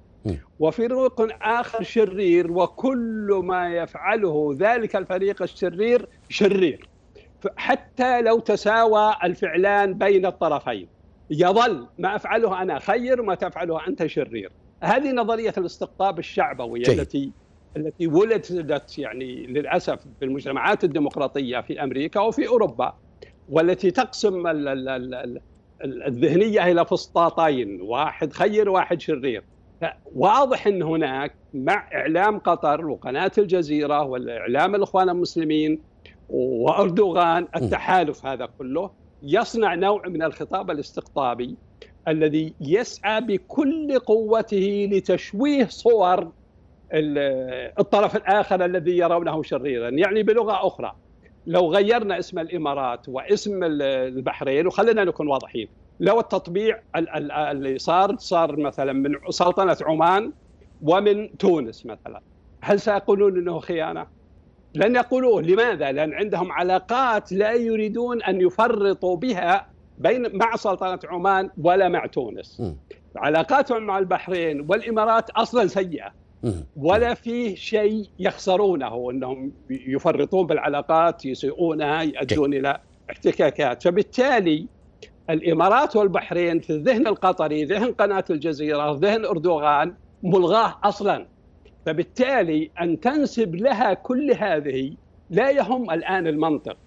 وفريق 0.59 1.27
آخر 1.41 1.83
شرير 1.83 2.51
وكل 2.51 3.41
ما 3.43 3.75
يفعله 3.75 4.55
ذلك 4.59 4.95
الفريق 4.95 5.41
الشرير 5.41 6.07
شرير. 6.29 6.87
حتى 7.55 8.21
لو 8.21 8.39
تساوى 8.39 9.15
الفعلان 9.23 9.93
بين 9.93 10.25
الطرفين 10.25 10.87
يظل 11.29 11.87
ما 11.99 12.15
أفعله 12.15 12.61
أنا 12.61 12.79
خير 12.79 13.21
وما 13.21 13.35
تفعله 13.35 13.87
أنت 13.87 14.05
شرير. 14.05 14.51
هذه 14.81 15.11
نظرية 15.11 15.53
الاستقطاب 15.57 16.19
الشعبوية 16.19 16.83
جيد. 16.83 16.99
التي 16.99 17.31
التي 17.77 18.07
ولدت 18.07 18.99
يعني 18.99 19.47
للأسف 19.47 19.99
في 20.19 20.25
المجتمعات 20.25 20.83
الديمقراطية 20.83 21.61
في 21.61 21.83
أمريكا 21.83 22.19
وفي 22.19 22.47
أوروبا 22.47 22.93
والتي 23.49 23.91
تقسم 23.91 24.47
الذهنية 25.83 26.71
إلى 26.71 26.85
فسطاطين 26.85 27.81
واحد 27.81 28.33
خير 28.33 28.69
وواحد 28.69 29.01
شرير. 29.01 29.43
واضح 30.15 30.67
إن 30.67 30.83
هناك 30.83 31.35
مع 31.53 31.89
إعلام 31.93 32.39
قطر 32.39 32.85
وقناة 32.85 33.31
الجزيرة 33.37 34.03
والإعلام 34.03 34.75
الإخوان 34.75 35.09
المسلمين 35.09 35.79
وأردوغان 36.29 37.47
التحالف 37.55 38.25
هذا 38.25 38.45
كله 38.57 38.91
يصنع 39.23 39.75
نوع 39.75 40.07
من 40.07 40.23
الخطاب 40.23 40.71
الاستقطابي 40.71 41.55
الذي 42.07 42.53
يسعى 42.61 43.21
بكل 43.21 43.99
قوته 43.99 44.89
لتشويه 44.91 45.65
صور 45.65 46.31
الطرف 46.93 48.15
الآخر 48.15 48.65
الذي 48.65 48.97
يرونه 48.97 49.43
شريرا 49.43 49.89
يعني 49.89 50.23
بلغة 50.23 50.67
أخرى 50.67 50.95
لو 51.47 51.73
غيرنا 51.73 52.19
اسم 52.19 52.39
الإمارات 52.39 53.09
واسم 53.09 53.63
البحرين 53.63 54.67
وخلينا 54.67 55.03
نكون 55.03 55.27
واضحين 55.27 55.67
لو 55.99 56.19
التطبيع 56.19 56.79
اللي 56.95 57.77
صار 57.77 58.15
صار 58.17 58.59
مثلا 58.59 58.93
من 58.93 59.15
سلطنة 59.29 59.77
عمان 59.81 60.31
ومن 60.81 61.37
تونس 61.37 61.85
مثلا 61.85 62.21
هل 62.61 62.79
سيقولون 62.79 63.37
إنه 63.37 63.59
خيانة؟ 63.59 64.07
لن 64.75 64.95
يقولوه 64.95 65.41
لماذا؟ 65.41 65.91
لأن 65.91 66.13
عندهم 66.13 66.51
علاقات 66.51 67.31
لا 67.31 67.53
يريدون 67.53 68.23
أن 68.23 68.41
يفرطوا 68.41 69.17
بها 69.17 69.67
بين 69.97 70.37
مع 70.37 70.55
سلطنة 70.55 70.99
عمان 71.05 71.49
ولا 71.57 71.89
مع 71.89 72.05
تونس 72.05 72.61
م. 72.61 72.75
علاقاتهم 73.15 73.83
مع 73.83 73.99
البحرين 73.99 74.65
والإمارات 74.69 75.29
أصلا 75.29 75.67
سيئة. 75.67 76.22
ولا 76.77 77.13
فيه 77.13 77.55
شيء 77.55 78.05
يخسرونه 78.19 79.11
انهم 79.11 79.51
يفرطون 79.69 80.47
بالعلاقات 80.47 81.25
يسيئونها 81.25 82.01
يؤدون 82.01 82.53
إلى 82.53 82.79
احتكاكات. 83.11 83.83
فبالتالي 83.83 84.67
الإمارات 85.29 85.95
والبحرين 85.95 86.59
في 86.59 86.69
الذهن 86.69 87.07
القطري 87.07 87.65
ذهن 87.65 87.91
قناة 87.91 88.25
الجزيرة 88.29 88.99
ذهن 89.01 89.25
أردوغان 89.25 89.93
ملغاه 90.23 90.75
أصلا. 90.83 91.27
فبالتالي 91.85 92.71
أن 92.81 92.99
تنسب 92.99 93.55
لها 93.55 93.93
كل 93.93 94.31
هذه 94.31 94.93
لا 95.29 95.49
يهم 95.49 95.91
الآن 95.91 96.27
المنطق. 96.27 96.77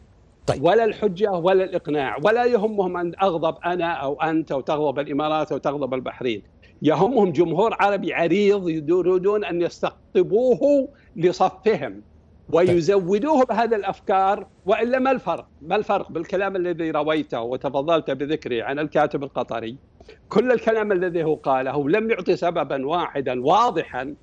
طيب. 0.47 0.65
ولا 0.65 0.85
الحجة 0.85 1.31
ولا 1.33 1.65
الإقناع 1.65 2.17
ولا 2.23 2.45
يهمهم 2.45 2.97
أن 2.97 3.13
أغضب 3.23 3.57
أنا 3.65 3.93
أو 3.93 4.23
أنت 4.23 4.53
أو 4.53 4.61
تغضب 4.61 4.99
الإمارات 4.99 5.53
أو 5.53 5.59
تغضب 5.59 5.95
البحرين. 5.95 6.43
يهمهم 6.83 7.33
جمهور 7.33 7.76
عربي 7.80 8.14
عريض 8.14 8.68
يريدون 8.68 9.45
أن 9.45 9.62
يستقطبوه 9.62 10.88
لصفهم 11.16 12.02
ويزودوه 12.52 13.45
بهذه 13.45 13.75
الأفكار 13.75 14.47
وإلا 14.66 14.99
ما 14.99 15.11
الفرق؟ 15.11 15.47
ما 15.62 15.76
الفرق 15.76 16.12
بالكلام 16.12 16.56
الذي 16.56 16.90
رويته 16.90 17.40
وتفضلت 17.40 18.11
بذكره 18.11 18.64
عن 18.64 18.78
الكاتب 18.78 19.23
القطري؟ 19.23 19.76
كل 20.28 20.52
الكلام 20.52 20.92
الذي 20.92 21.25
هو 21.25 21.35
قاله 21.35 21.88
لم 21.88 22.11
يعطي 22.11 22.37
سببا 22.37 22.87
واحدا 22.87 23.42
واضحا 23.45 24.14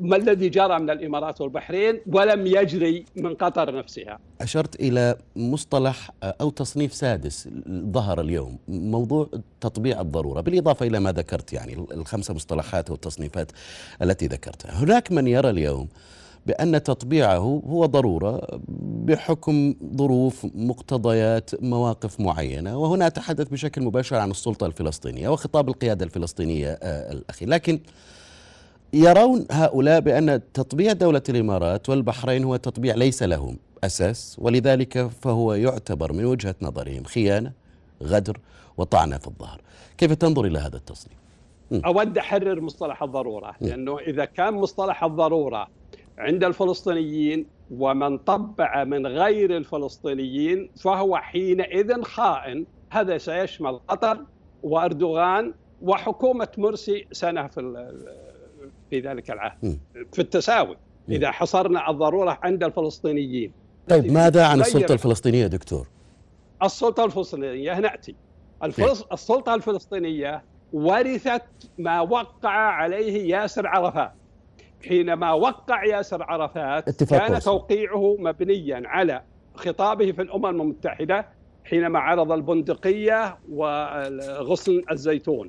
ما 0.00 0.16
الذي 0.16 0.48
جرى 0.48 0.78
من 0.78 0.90
الإمارات 0.90 1.40
والبحرين 1.40 2.00
ولم 2.06 2.46
يجري 2.46 3.04
من 3.16 3.34
قطر 3.34 3.78
نفسها. 3.78 4.18
أشرت 4.40 4.80
إلى 4.80 5.16
مصطلح 5.36 6.10
أو 6.22 6.50
تصنيف 6.50 6.94
سادس 6.94 7.48
ظهر 7.68 8.20
اليوم 8.20 8.58
موضوع 8.68 9.28
تطبيع 9.60 10.00
الضرورة 10.00 10.40
بالإضافة 10.40 10.86
إلى 10.86 11.00
ما 11.00 11.12
ذكرت 11.12 11.52
يعني 11.52 11.86
الخمسة 11.92 12.34
مصطلحات 12.34 12.90
والتصنيفات 12.90 13.52
التي 14.02 14.26
ذكرتها 14.26 14.72
هناك 14.72 15.12
من 15.12 15.26
يرى 15.26 15.50
اليوم 15.50 15.88
بأن 16.46 16.82
تطبيعه 16.82 17.62
هو 17.66 17.86
ضرورة 17.86 18.60
بحكم 19.04 19.74
ظروف 19.96 20.46
مقتضيات 20.54 21.62
مواقف 21.62 22.20
معينة 22.20 22.78
وهنا 22.78 23.06
أتحدث 23.06 23.48
بشكل 23.48 23.82
مباشر 23.82 24.16
عن 24.16 24.30
السلطة 24.30 24.66
الفلسطينية 24.66 25.28
وخطاب 25.28 25.68
القيادة 25.68 26.04
الفلسطينية 26.04 26.72
الأخير 26.82 27.48
لكن 27.48 27.80
يرون 28.92 29.46
هؤلاء 29.50 30.00
بأن 30.00 30.40
تطبيع 30.54 30.92
دولة 30.92 31.22
الإمارات 31.28 31.88
والبحرين 31.88 32.44
هو 32.44 32.56
تطبيع 32.56 32.94
ليس 32.94 33.22
لهم 33.22 33.58
أساس. 33.84 34.36
ولذلك 34.38 35.06
فهو 35.06 35.54
يعتبر 35.54 36.12
من 36.12 36.24
وجهة 36.24 36.54
نظرهم 36.62 37.04
خيانة 37.04 37.52
غدر 38.02 38.38
وطعنة 38.76 39.18
في 39.18 39.28
الظهر. 39.28 39.60
كيف 39.98 40.12
تنظر 40.12 40.44
إلى 40.44 40.58
هذا 40.58 40.76
التصنيف؟ 40.76 41.18
أود 41.72 42.18
أحرر 42.18 42.60
مصطلح 42.60 43.02
الضرورة 43.02 43.54
لأنه 43.60 43.98
إذا 43.98 44.24
كان 44.24 44.54
مصطلح 44.54 45.04
الضرورة 45.04 45.68
عند 46.18 46.44
الفلسطينيين 46.44 47.46
ومن 47.70 48.18
طبع 48.18 48.84
من 48.84 49.06
غير 49.06 49.56
الفلسطينيين 49.56 50.70
فهو 50.76 51.16
حينئذ 51.16 52.02
خائن. 52.02 52.66
هذا 52.90 53.18
سيشمل 53.18 53.80
قطر 53.88 54.24
وأردوغان 54.62 55.54
وحكومة 55.82 56.48
مرسي 56.58 57.06
سنة 57.12 57.46
في 57.46 57.60
في 58.90 59.00
ذلك 59.00 59.30
العهد. 59.30 59.78
في 60.12 60.18
التساوي. 60.18 60.76
إذا 61.08 61.30
حصرنا 61.30 61.90
الضرورة 61.90 62.38
عند 62.42 62.64
الفلسطينيين. 62.64 63.52
طيب 63.88 64.12
ماذا 64.12 64.46
عن 64.46 64.60
السلطة 64.60 64.92
الفلسطينية 64.92 65.46
دكتور؟ 65.46 65.86
السلطة 66.62 67.04
الفلسطينية 67.04 67.78
نأتي. 67.80 68.14
الفلس... 68.62 69.04
السلطة 69.12 69.54
الفلسطينية 69.54 70.44
ورثت 70.72 71.42
ما 71.78 72.00
وقع 72.00 72.50
عليه 72.50 73.36
ياسر 73.36 73.66
عرفات. 73.66 74.12
حينما 74.88 75.32
وقع 75.32 75.84
ياسر 75.84 76.22
عرفات 76.22 76.88
اتفاق 76.88 77.28
كان. 77.28 77.40
توقيعه 77.40 78.16
مبنيا 78.18 78.82
على 78.84 79.22
خطابه 79.54 80.12
في 80.12 80.22
الأمم 80.22 80.46
المتحدة 80.46 81.26
حينما 81.64 81.98
عرض 81.98 82.32
البندقية 82.32 83.38
وغصن 83.52 84.82
الزيتون. 84.90 85.48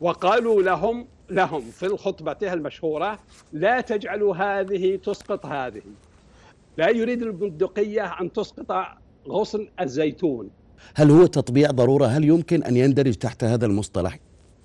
وقالوا 0.00 0.62
لهم 0.62 1.08
لهم 1.30 1.60
في 1.60 1.88
خطبته 1.88 2.52
المشهورة 2.52 3.18
لا 3.52 3.80
تجعلوا 3.80 4.36
هذه 4.36 4.96
تسقط 4.96 5.46
هذه 5.46 5.82
لا 6.76 6.88
يريد 6.88 7.22
البندقية 7.22 8.20
أن 8.20 8.32
تسقط 8.32 8.72
غصن 9.28 9.68
الزيتون 9.80 10.50
هل 10.94 11.10
هو 11.10 11.26
تطبيع 11.26 11.70
ضرورة 11.70 12.06
هل 12.06 12.24
يمكن 12.24 12.62
أن 12.62 12.76
يندرج 12.76 13.14
تحت 13.14 13.44
هذا 13.44 13.66
المصطلح؟ 13.66 14.18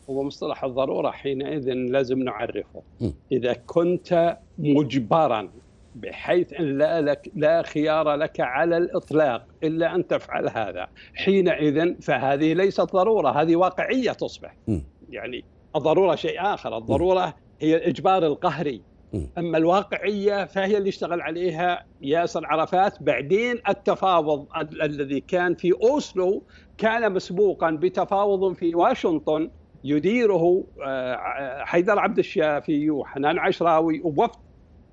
هو 0.10 0.24
مصطلح 0.24 0.64
الضرورة 0.64 1.12
حينئذ 1.12 1.74
لازم 1.74 2.20
نعرفه 2.20 2.82
م. 3.02 3.10
إذا 3.32 3.54
كنت 3.54 4.38
مجبرا 4.58 5.50
بحيث 5.96 6.54
أن 6.54 6.78
لا, 6.78 7.02
لك 7.02 7.32
لا 7.36 7.62
خيار 7.62 8.16
لك 8.16 8.40
على 8.40 8.78
الإطلاق 8.78 9.48
إلا 9.64 9.96
أن 9.96 10.08
تفعل 10.08 10.50
هذا 10.50 10.88
حينئذ 11.16 12.02
فهذه 12.02 12.54
ليست 12.54 12.82
ضرورة 12.82 13.42
هذه 13.42 13.56
واقعية 13.56 14.12
تصبح 14.12 14.56
م. 14.68 14.80
يعني 15.10 15.44
الضرورة 15.76 16.16
شيء 16.16 16.42
آخر. 16.42 16.78
الضرورة 16.78 17.34
هي 17.62 17.76
الإجبار 17.76 18.26
القهري. 18.26 18.82
م. 19.14 19.22
أما 19.38 19.58
الواقعية 19.58 20.46
فهي 20.46 20.78
اللي 20.78 20.90
اشتغل 20.90 21.22
عليها 21.22 21.86
ياسر 22.02 22.46
عرفات. 22.46 23.04
بعدين 23.04 23.62
التفاوض 23.70 24.48
ال- 24.58 24.82
الذي 24.82 25.20
كان 25.20 25.56
في 25.56 25.72
أوسلو 25.84 26.44
كان 26.78 27.14
مسبوقا 27.14 27.72
بتفاوض 27.72 28.54
في 28.54 28.76
واشنطن 28.76 29.50
يديره 29.84 30.64
آه، 30.86 31.64
حيدر 31.64 32.00
عبد 32.00 32.18
الشافي 32.20 32.90
وحنان 32.90 33.40
عشراوي 33.40 34.02
ووفد 34.02 34.40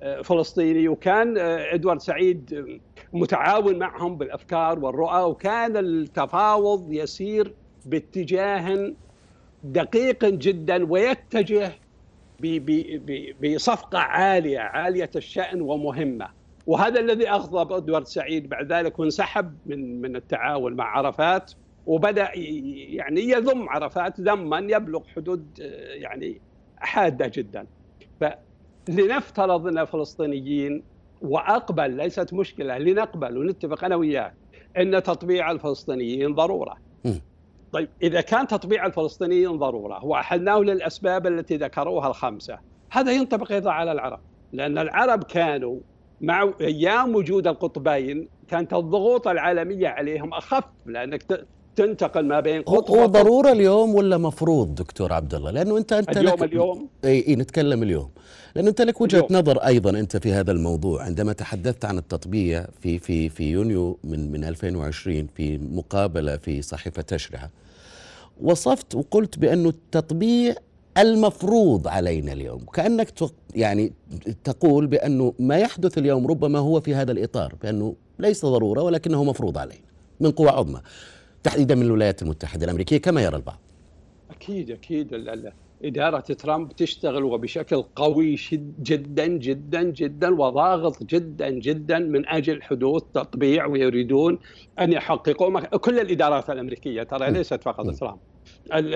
آه، 0.03 0.23
فلسطيني. 0.23 0.89
وكان 0.89 1.39
آه، 1.39 1.75
إدوارد 1.75 2.01
سعيد 2.01 2.65
متعاون 3.13 3.79
معهم 3.79 4.17
بالأفكار 4.17 4.79
والرؤى. 4.79 5.23
وكان 5.23 5.77
التفاوض 5.77 6.93
يسير 6.93 7.55
باتجاه 7.87 8.93
دقيق 9.63 10.25
جدا 10.25 10.91
ويتجه 10.93 11.73
ب- 12.41 12.67
ب- 12.67 13.07
ب- 13.07 13.47
بصفقة 13.55 13.99
عالية 13.99 14.59
عالية 14.59 15.11
الشأن 15.17 15.61
ومهمة. 15.61 16.29
وهذا 16.67 17.01
الذي 17.01 17.29
أغضب 17.31 17.73
إدوارد 17.73 18.07
سعيد 18.07 18.49
بعد 18.49 18.73
ذلك 18.73 18.99
وانسحب 18.99 19.59
من 19.67 20.01
من 20.01 20.17
التعاون 20.17 20.73
مع 20.75 20.85
عرفات 20.85 21.53
وبدأ 21.87 22.33
ي- 22.39 22.95
يعني 22.95 23.21
يذم 23.21 23.69
عرفات 23.69 24.21
ذما 24.21 24.59
يبلغ 24.59 25.03
حدود 25.17 25.47
آه، 25.63 25.95
يعني 25.95 26.41
حادة 26.77 27.31
جدا. 27.35 27.67
فلنفترض 28.89 29.67
إن 29.67 29.79
الفلسطينيين 29.79 30.83
وأقبل 31.23 31.91
ليست 31.91 32.35
مشكلة 32.35 32.79
لنقبل 32.79 33.39
ونتفق 33.39 33.85
أنا 33.85 33.97
وياك 33.97 34.35
إن 34.79 35.03
تطبيع 35.03 35.51
الفلسطينيين 35.51 36.35
ضرورة. 36.35 36.77
م. 37.05 37.13
طيب 37.73 37.89
إذا 38.03 38.21
كان 38.21 38.47
تطبيع 38.47 38.87
الفلسطينيين 38.87 39.59
ضرورة 39.59 40.05
وأحلناه 40.05 40.59
للأسباب 40.59 41.27
التي 41.27 41.57
ذكروها 41.57 42.09
الخمسة. 42.09 42.59
هذا 42.91 43.13
ينطبق 43.13 43.53
أيضا 43.53 43.71
على 43.71 43.93
العرب 43.93 44.21
لأن 44.53 44.79
العرب 44.79 45.25
كانوا 45.25 45.77
مع 46.21 46.53
أيام 46.61 47.15
وجود 47.15 47.47
القطبين 47.47 48.29
كانت 48.49 48.73
الضغوط 48.75 49.29
العالمية 49.29 49.89
عليهم 49.89 50.35
أخف 50.35 50.65
لأنك 50.87 51.23
ت- 51.23 51.47
تنتقل 51.77 52.27
ما 52.27 52.41
بين 52.41 52.63
قطب 52.63 52.95
هو. 52.97 53.07
ضرورة 53.07 53.53
اليوم 53.53 53.95
ولا 53.95 54.19
مفروض 54.19 54.75
دكتور 54.75 55.13
عبد 55.13 55.35
الله؟ 55.35 55.51
لأنه 55.51 55.79
أنت 55.79 55.93
أنت 55.93 56.17
اليوم 56.17 56.35
لك 56.35 56.43
اليوم. 56.43 56.89
إي 57.05 57.29
إي 57.29 57.37
نتكلم 57.37 57.83
اليوم. 57.83 58.11
لأنه 58.57 58.69
أنت 58.69 58.83
لك 58.83 59.01
وجهة 59.01 59.19
اليوم. 59.19 59.41
نظر 59.43 59.59
أيضا 59.59 59.91
أنت 59.91 60.17
في 60.17 60.33
هذا 60.33 60.53
الموضوع. 60.53 61.03
عندما 61.03 61.33
تحدثت 61.33 61.85
عن 61.85 61.99
التطبيع 61.99 62.67
في 62.81 62.99
في 62.99 63.29
في 63.29 63.51
يونيو 63.51 63.99
من 64.05 64.33
من 64.33 64.45
2020 64.45 65.27
في 65.35 65.59
مقابلة 65.59 66.37
في 66.37 66.63
صحيفة 66.63 67.03
تشريعه 67.03 67.51
وصفت 68.41 68.95
وقلت 68.95 69.39
بأنه 69.39 69.69
التطبيع 69.69 70.55
المفروض 70.99 71.89
علينا 71.89 72.33
اليوم. 72.33 72.65
كأنك 72.65 73.11
تق- 73.11 73.35
يعني 73.55 73.93
تقول 74.45 74.87
بأنه 74.87 75.35
ما 75.39 75.59
يحدث 75.59 75.99
اليوم 75.99 76.27
ربما 76.27 76.59
هو 76.59 76.81
في 76.81 76.95
هذا 76.95 77.13
الإطار 77.13 77.55
بأنه 77.63 77.95
ليس 78.19 78.47
ضرورة 78.47 78.83
ولكنه 78.83 79.25
مفروض 79.25 79.59
علينا 79.59 79.83
من 80.21 80.31
قوى 80.31 80.49
عظمى. 80.49 80.81
تحديدا 81.43 81.75
من 81.75 81.83
الولايات 81.83 82.23
المتحدة 82.23 82.65
الأمريكية 82.65 82.99
كما 82.99 83.23
يرى 83.23 83.37
البعض. 83.37 83.59
أكيد 84.31 84.71
أكيد. 84.71 85.15
إدارة 85.85 86.21
ترامب 86.21 86.73
تشتغل 86.73 87.25
وبشكل 87.25 87.83
قوي 87.83 88.37
جدا 88.83 89.27
جدا 89.27 89.83
جدا 89.83 90.35
وضاغط 90.35 91.03
جدا 91.03 91.51
جدا 91.51 91.99
من 91.99 92.29
أجل 92.29 92.63
حدوث 92.63 93.03
تطبيع 93.15 93.67
ويريدون 93.67 94.39
أن 94.81 94.93
يحققوا 94.93 95.61
كل 95.61 95.99
الإدارات 95.99 96.51
الأمريكية 96.51 97.03
ترى. 97.03 97.31
ليست 97.31 97.63
فقط. 97.63 97.87
ترامب 97.95 98.19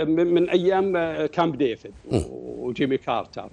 من 0.09 0.97
آه، 0.97 1.27
كامب 1.27 1.59
ديفيد. 1.59 1.93
وجيمي 2.59 2.99
كارتر 2.99 3.49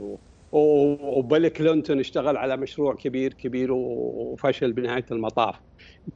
وبيل 0.51 1.47
كلينتون 1.47 1.99
اشتغل 1.99 2.37
على 2.37 2.57
مشروع 2.57 2.95
كبير 2.95 3.33
كبير 3.33 3.71
وفشل 3.71 4.71
بنهاية 4.71 5.05
المطاف 5.11 5.55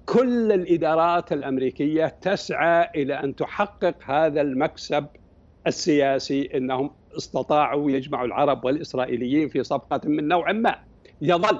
كل 0.05 0.51
الإدارات 0.51 1.33
الأمريكية 1.33 2.05
تسعى 2.21 2.89
إلى 2.95 3.13
أن 3.13 3.35
تحقق 3.35 3.95
هذا 4.05 4.41
المكسب 4.41 5.05
السياسي 5.67 6.49
إنهم 6.55 6.91
استطاعوا 7.17 7.91
يجمعوا 7.91 8.25
العرب 8.25 8.65
والإسرائيليين 8.65 9.49
في 9.49 9.63
صفقة 9.63 10.01
من 10.05 10.27
نوع 10.27 10.51
ما. 10.51 10.75
يظل 11.21 11.59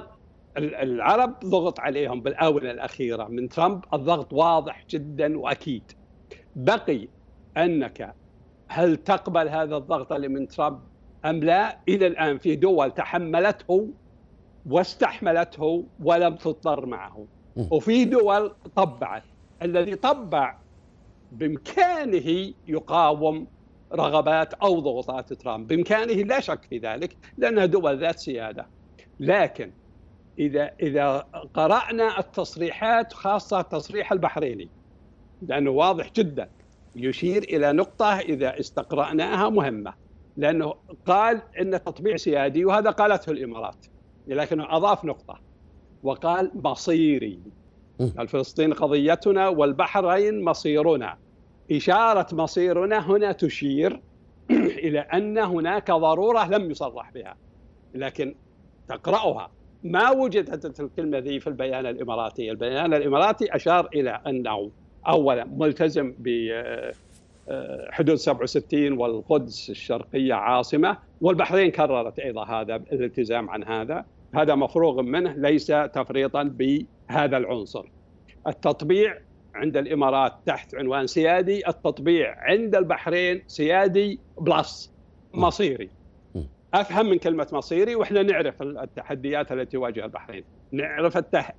العرب 0.57 1.39
ضغط 1.45 1.79
عليهم 1.79 2.21
بالآونة 2.21 2.71
الأخيرة. 2.71 3.27
من 3.27 3.49
ترامب 3.49 3.83
الضغط 3.93 4.33
واضح 4.33 4.85
جدا 4.89 5.39
وأكيد. 5.39 5.91
بقي 6.55 7.07
أنك 7.57 8.13
هل 8.67 8.97
تقبل 8.97 9.49
هذا 9.49 9.77
الضغط 9.77 10.11
اللي 10.13 10.27
من 10.27 10.47
ترامب؟ 10.47 10.79
أم 11.25 11.43
لا؟ 11.43 11.79
إلى 11.89 12.07
الآن 12.07 12.37
في 12.37 12.55
دول 12.55 12.91
تحملته 12.91 13.89
واستحملته 14.65 15.85
ولم 16.03 16.35
تضطر 16.35 16.85
معه. 16.85 17.25
وفي 17.71 18.05
دول 18.05 18.51
طبعت. 18.75 19.23
الذي 19.61 19.95
طبع 19.95 20.57
بإمكانه 21.31 22.53
يقاوم 22.67 23.47
رغبات 23.93 24.53
أو 24.53 24.79
ضغوطات 24.79 25.33
ترامب. 25.33 25.67
بإمكانه 25.67 26.13
لا 26.13 26.39
شك 26.39 26.63
في 26.69 26.77
ذلك 26.77 27.17
لأنها 27.37 27.65
دول 27.65 27.99
ذات 27.99 28.19
سيادة. 28.19 28.67
لكن 29.19 29.71
إذا 30.39 30.71
إذا 30.81 31.17
قرأنا 31.53 32.19
التصريحات 32.19 33.13
خاصة 33.13 33.59
التصريح 33.59 34.11
البحريني 34.11 34.69
لأنه 35.41 35.71
واضح 35.71 36.11
جدا 36.11 36.49
يشير 36.95 37.43
إلى 37.43 37.73
نقطة 37.73 38.19
إذا 38.19 38.59
استقرأناها 38.59 39.49
مهمة. 39.49 39.93
لأنه 40.37 40.73
قال 41.05 41.41
إن 41.61 41.71
تطبيع 41.71 42.15
سيادي 42.15 42.65
وهذا 42.65 42.89
قالته 42.91 43.31
الإمارات 43.31 43.85
لكنه 44.27 44.77
أضاف 44.77 45.05
نقطة 45.05 45.39
وقال 46.03 46.51
مصيري. 46.55 47.39
الفلسطين 48.19 48.73
قضيتنا 48.73 49.47
والبحرين 49.47 50.43
مصيرنا. 50.43 51.17
إشارة 51.71 52.35
مصيرنا 52.35 53.11
هنا 53.11 53.31
تشير 53.31 54.01
إلى 54.85 54.99
أن 54.99 55.37
هناك 55.37 55.91
ضرورة 55.91 56.49
لم 56.49 56.71
يصرح 56.71 57.11
بها 57.11 57.35
لكن 57.95 58.35
تقرأها. 58.87 59.49
ما 59.83 60.11
وجدت 60.11 60.79
الكلمة 60.79 61.17
ذي 61.17 61.39
في 61.39 61.47
البيان 61.47 61.85
الإماراتي، 61.85 62.51
البيان 62.51 62.93
الإماراتي 62.93 63.55
أشار 63.55 63.89
إلى 63.95 64.21
أنه 64.27 64.71
اولا 65.07 65.45
ملتزم 65.45 66.13
ب 66.19 66.49
آه، 67.49 67.91
حدود 67.91 68.15
67 68.15 68.91
والقدس 68.91 69.69
الشرقية 69.69 70.33
عاصمة 70.33 70.97
والبحرين 71.21 71.71
كررت 71.71 72.19
أيضا 72.19 72.45
هذا 72.45 72.75
الالتزام 72.75 73.49
عن 73.49 73.63
هذا. 73.63 74.05
هذا 74.35 74.55
مفروغ 74.55 75.01
منه 75.01 75.33
ليس 75.33 75.67
تفريطا 75.67 76.43
بهذا 76.43 77.37
العنصر. 77.37 77.85
التطبيع 78.47 79.17
عند 79.57 79.77
الإمارات 79.77 80.33
تحت 80.45 80.75
عنوان 80.75 81.07
سيادي 81.07 81.67
التطبيع 81.67 82.35
عند 82.37 82.75
البحرين 82.75 83.43
سيادي 83.47 84.19
بلس 84.41 84.93
مصيري. 85.33 85.89
أفهم 86.73 87.09
من 87.09 87.17
كلمة 87.17 87.47
مصيري 87.51 87.95
وإحنا 87.95 88.23
نعرف 88.23 88.61
التحديات 88.61 89.51
التي 89.51 89.65
تواجه 89.65 90.05
البحرين. 90.05 90.43
نعرف 90.71 91.17
التح... 91.17 91.55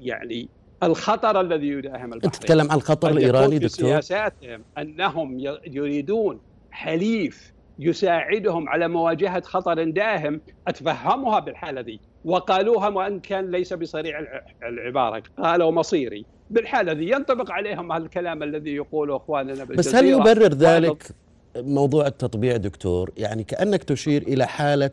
يعني 0.00 0.48
الخطر 0.82 1.40
الذي 1.40 1.68
يداهم 1.68 2.12
البحرين. 2.12 2.30
تتكلم 2.30 2.70
عن 2.70 2.76
الخطر 2.76 3.10
الإيراني 3.10 3.58
دكتور؟ 3.58 3.68
سياساتهم 3.68 4.64
أنهم 4.78 5.38
يريدون 5.66 6.40
حليف 6.70 7.52
يساعدهم 7.78 8.68
على 8.68 8.88
مواجهة 8.88 9.40
خطر 9.40 9.84
داهم. 9.84 10.40
أتفهمها 10.68 11.38
بالحالة 11.38 11.80
دي. 11.80 12.00
وقالوها 12.24 12.88
وان 12.88 13.20
كان 13.20 13.50
ليس 13.50 13.72
بصريح 13.72 14.22
العبارة. 14.62 15.22
قالوا 15.38 15.70
مصيري. 15.70 16.24
بالحاله 16.50 16.92
دي 16.92 17.10
ينطبق 17.10 17.50
عليهم 17.50 17.92
هالكلام 17.92 18.42
الذي 18.42 18.70
يقوله 18.70 19.16
أخواننا 19.16 19.64
بس 19.64 19.94
هل 19.94 20.06
يبرر 20.06 20.54
ذلك 20.54 21.10
موضوع 21.56 22.06
التطبيع 22.06 22.56
دكتور؟ 22.56 23.10
يعني 23.16 23.44
كأنك 23.44 23.84
تشير 23.84 24.22
إلى 24.22 24.46
حالة 24.46 24.90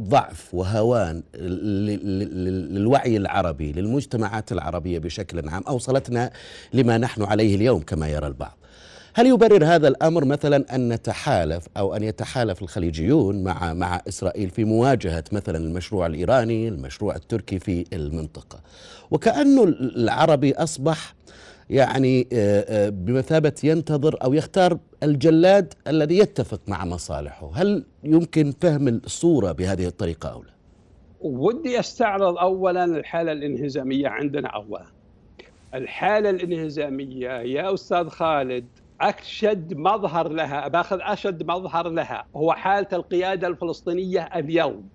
ضعف 0.00 0.54
وهوان 0.54 1.22
للوعي 1.34 3.16
العربي 3.16 3.72
للمجتمعات 3.72 4.52
العربية 4.52 4.98
بشكل 4.98 5.48
عام 5.48 5.62
أوصلتنا 5.68 6.30
لما 6.72 6.98
نحن 6.98 7.22
عليه 7.22 7.56
اليوم 7.56 7.80
كما 7.80 8.08
يرى 8.08 8.26
البعض. 8.26 8.58
هل 9.18 9.26
يبرر 9.26 9.64
هذا 9.64 9.88
الأمر 9.88 10.24
مثلا 10.24 10.74
أن 10.74 10.88
نتحالف 10.92 11.66
أو 11.76 11.96
أن 11.96 12.02
يتحالف 12.02 12.62
الخليجيون 12.62 13.44
مع 13.44 13.74
مع 13.74 14.00
إسرائيل 14.08 14.50
في 14.50 14.64
مواجهة 14.64 15.24
مثلا 15.32 15.58
المشروع 15.58 16.06
الإيراني، 16.06 16.68
المشروع 16.68 17.16
التركي 17.16 17.58
في 17.58 17.84
المنطقة. 17.92 18.60
وكانه 19.10 19.64
العربي 19.64 20.52
أصبح 20.52 21.14
يعني 21.70 22.28
آه، 22.32 22.64
آه، 22.68 22.88
بمثابة 22.88 23.52
ينتظر 23.64 24.16
أو 24.24 24.34
يختار 24.34 24.78
الجلاد 25.02 25.74
الذي 25.86 26.18
يتفق 26.18 26.60
مع 26.66 26.84
مصالحه 26.84 27.50
هل 27.54 27.84
يمكن 28.04 28.52
فهم 28.60 28.88
الصورة 28.88 29.52
بهذه 29.52 29.86
الطريقة 29.86 30.28
أو 30.28 30.42
لا؟ 30.42 30.52
ودي 31.20 31.80
أستعرض 31.80 32.38
اولا 32.38 32.84
الحالة 32.84 33.32
الانهزامية 33.32 34.08
عندنا 34.08 34.48
اولا. 34.48 34.86
الحالة 35.74 36.30
الانهزامية 36.30 37.28
يا 37.28 37.74
أستاذ 37.74 38.08
خالد 38.08 38.66
أشد 39.00 39.74
مظهر 39.74 40.28
لها 40.28 40.68
باخذ 40.68 40.98
أشد 41.02 41.42
مظهر 41.42 41.88
لها. 41.88 42.26
هو 42.36 42.52
حالة 42.52 42.88
القيادة 42.92 43.48
الفلسطينية 43.48 44.22
اليوم. 44.22 44.88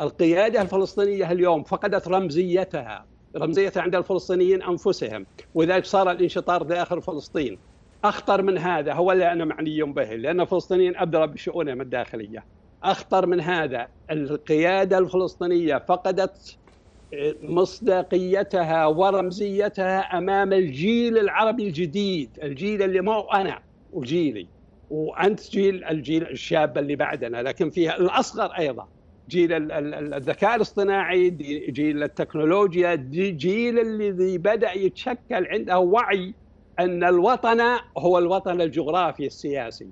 القيادة 0.00 0.62
الفلسطينية 0.62 1.32
اليوم 1.32 1.62
فقدت 1.62 2.08
رمزيتها 2.08 3.06
رمزيتها 3.36 3.82
عند 3.82 3.94
الفلسطينيين 3.94 4.62
أنفسهم. 4.62 5.26
ولذلك 5.54 5.84
صار 5.84 6.10
الانشطار 6.10 6.62
داخل 6.62 7.02
فلسطين. 7.02 7.58
أخطر 8.04 8.42
من 8.42 8.58
هذا 8.58 8.92
هو 8.92 9.12
اللي 9.12 9.32
أنا 9.32 9.44
معني 9.44 9.82
به 9.82 10.14
لأن 10.14 10.40
الفلسطينيين 10.40 10.96
ادرى 10.96 11.26
بشؤونهم 11.26 11.80
الداخلية. 11.80 12.44
أخطر 12.82 13.26
من 13.26 13.40
هذا 13.40 13.88
القيادة 14.10 14.98
الفلسطينية 14.98 15.78
فقدت 15.88 16.58
مصداقيتها 17.42 18.86
ورمزيتها 18.86 20.18
أمام 20.18 20.52
الجيل 20.52 21.18
العربي 21.18 21.66
الجديد، 21.66 22.38
الجيل 22.42 22.82
اللي 22.82 23.00
مو 23.00 23.20
أنا 23.20 23.58
وجيلي. 23.92 24.46
وأنت 24.90 25.50
جيل 25.50 25.84
الجيل 25.84 26.22
الشاب 26.22 26.78
اللي 26.78 26.96
بعدنا 26.96 27.42
لكن 27.42 27.70
فيها 27.70 27.96
الأصغر 27.96 28.46
أيضا. 28.46 28.88
جيل 29.28 29.72
الذكاء 30.14 30.56
الاصطناعي 30.56 31.30
جيل 31.70 32.02
التكنولوجيا 32.02 32.94
جيل 32.94 33.78
الذي 33.78 34.38
بدأ 34.38 34.72
يتشكل 34.72 35.46
عنده 35.46 35.78
وعي 35.78 36.34
أن 36.80 37.04
الوطن 37.04 37.60
هو 37.98 38.18
الوطن 38.18 38.60
الجغرافي 38.60 39.26
السياسي 39.26 39.88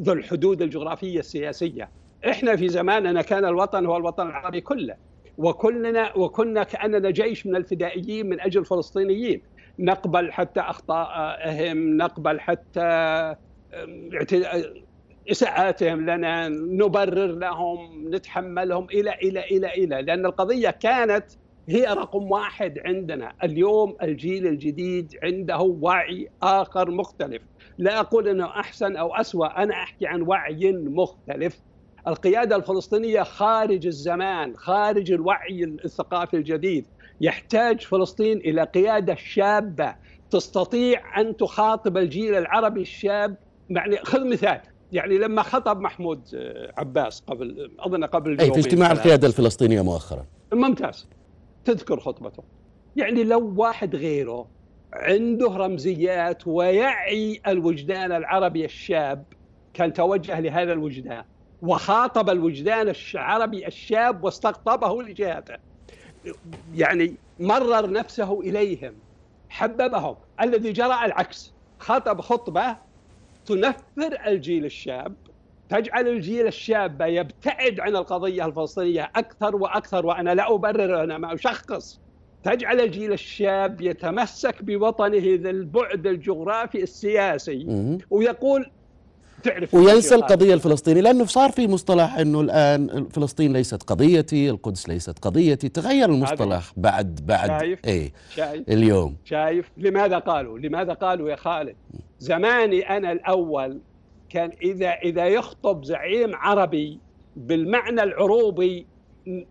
ذو 0.00 0.12
الحدود 0.12 0.62
الجغرافية 0.62 1.18
السياسية. 1.18 1.90
إحنا 2.28 2.56
في 2.56 2.68
زماننا 2.68 3.22
كان 3.22 3.44
الوطن 3.44 3.86
هو 3.86 3.96
الوطن 3.96 4.26
العربي 4.26 4.60
كله. 4.60 4.96
وكلنا 5.40 6.16
وكنا 6.16 6.62
كأننا 6.62 7.10
جيش 7.10 7.46
من 7.46 7.56
الفدائيين 7.56 8.28
من 8.28 8.40
أجل 8.40 8.60
الفلسطينيين. 8.60 9.42
نقبل 9.78 10.32
حتى 10.32 10.60
أخطائهم 10.60 11.96
نقبل 11.96 12.40
حتى 12.40 13.34
إساءاتهم 15.30 16.10
لنا 16.10 16.48
نبرر 16.48 17.26
لهم 17.26 18.08
نتحملهم 18.14 18.84
إلى 18.84 19.14
إلى 19.14 19.44
إلى 19.44 19.68
إلى. 19.74 20.02
لأن 20.02 20.26
القضية 20.26 20.70
كانت 20.70 21.24
هي 21.68 21.84
رقم 21.86 22.30
واحد 22.30 22.78
عندنا. 22.84 23.32
اليوم 23.44 23.96
الجيل 24.02 24.46
الجديد 24.46 25.12
عنده 25.22 25.58
وعي 25.60 26.28
آخر 26.42 26.90
مختلف. 26.90 27.42
لا 27.78 28.00
أقول 28.00 28.28
إنه 28.28 28.46
أحسن 28.46 28.96
أو 28.96 29.14
أسوأ. 29.14 29.62
أنا 29.62 29.74
أحكي 29.74 30.06
عن 30.06 30.22
وعي 30.22 30.72
مختلف. 30.72 31.60
القيادة 32.08 32.56
الفلسطينية 32.56 33.22
خارج 33.22 33.86
الزمان 33.86 34.56
خارج 34.56 35.12
الوعي 35.12 35.64
الثقافي 35.64 36.36
الجديد. 36.36 36.86
يحتاج 37.20 37.80
فلسطين 37.80 38.38
إلى 38.38 38.62
قيادة 38.62 39.14
شابة 39.14 39.94
تستطيع 40.30 41.20
أن 41.20 41.36
تخاطب 41.36 41.96
الجيل 41.96 42.34
العربي 42.34 42.80
الشاب. 42.80 43.36
يعني 43.70 43.96
خذ 43.96 44.28
مثال 44.28 44.60
يعني 44.92 45.18
لما 45.18 45.42
خطب 45.42 45.80
محمود 45.80 46.22
آه، 46.34 46.72
عباس 46.78 47.20
قبل 47.20 47.70
أظن 47.78 48.04
قبل 48.04 48.40
أي 48.40 48.52
في 48.52 48.58
اجتماع 48.58 48.92
القيادة 48.92 49.26
الفلسطينية 49.26 49.82
مؤخرا. 49.82 50.26
ممتاز. 50.52 51.08
تذكر 51.64 52.00
خطبته. 52.00 52.42
يعني 52.96 53.24
لو 53.24 53.54
واحد 53.56 53.96
غيره 53.96 54.46
عنده 54.92 55.56
رمزيات 55.56 56.46
ويعي 56.46 57.40
الوجدان 57.46 58.12
العربي 58.12 58.64
الشاب 58.64 59.24
كان 59.74 59.92
توجه 59.92 60.40
لهذا 60.40 60.72
الوجدان. 60.72 61.24
وخاطب 61.62 62.30
الوجدان 62.30 62.94
العربي 63.14 63.66
الشاب 63.66 64.24
واستقطبه 64.24 65.02
لجهته. 65.02 65.54
يعني 66.74 67.14
مرر 67.40 67.90
نفسه 67.90 68.40
إليهم 68.40 68.92
حببهم. 69.48 70.16
الذي 70.40 70.72
جرى 70.72 71.04
العكس 71.04 71.52
خطب 71.78 72.20
خطبة 72.20 72.76
تنفر 73.46 74.18
الجيل 74.26 74.64
الشاب 74.64 75.14
تجعل 75.68 76.08
الجيل 76.08 76.46
الشاب 76.46 77.00
يبتعد 77.00 77.80
عن 77.80 77.96
القضية 77.96 78.46
الفلسطينية 78.46 79.10
أكثر 79.16 79.56
وأكثر 79.56 80.06
وأنا 80.06 80.34
لا 80.34 80.54
أبرر 80.54 81.04
أنا 81.04 81.18
ما 81.18 81.34
أشخص. 81.34 82.00
تجعل 82.44 82.80
الجيل 82.80 83.12
الشاب 83.12 83.80
يتمسك 83.80 84.62
بوطنه 84.62 85.38
ذا 85.42 85.50
البعد 85.50 86.06
الجغرافي 86.06 86.82
السياسي. 86.82 87.66
ويقول 88.10 88.70
تعرف 89.42 89.74
وينسى 89.74 90.14
القضية 90.14 90.54
الفلسطينية 90.54 91.00
لأنه 91.00 91.24
صار 91.24 91.50
في 91.50 91.68
مصطلح 91.68 92.18
أنه 92.18 92.40
الآن 92.40 93.08
فلسطين 93.10 93.52
ليست 93.52 93.82
قضيتي 93.82 94.50
القدس 94.50 94.88
ليست 94.88 95.18
قضيتي. 95.18 95.68
تغير 95.68 96.10
المصطلح 96.10 96.72
بعد 96.76 97.20
بعد 97.26 97.60
شايف؟ 97.60 97.78
إيه 97.84 98.12
شايف؟ 98.34 98.68
اليوم. 98.68 99.16
شايف؟ 99.24 99.70
لماذا 99.76 100.18
قالوا؟ 100.18 100.58
لماذا 100.58 100.92
قالوا 100.92 101.30
يا 101.30 101.36
خالد؟ 101.36 101.76
زماني 102.18 102.96
أنا 102.96 103.12
الأول 103.12 103.80
كان 104.28 104.50
إذا 104.62 104.90
إذا 104.90 105.26
يخطب 105.26 105.84
زعيم 105.84 106.34
عربي 106.34 106.98
بالمعنى 107.36 108.02
العروبي 108.02 108.86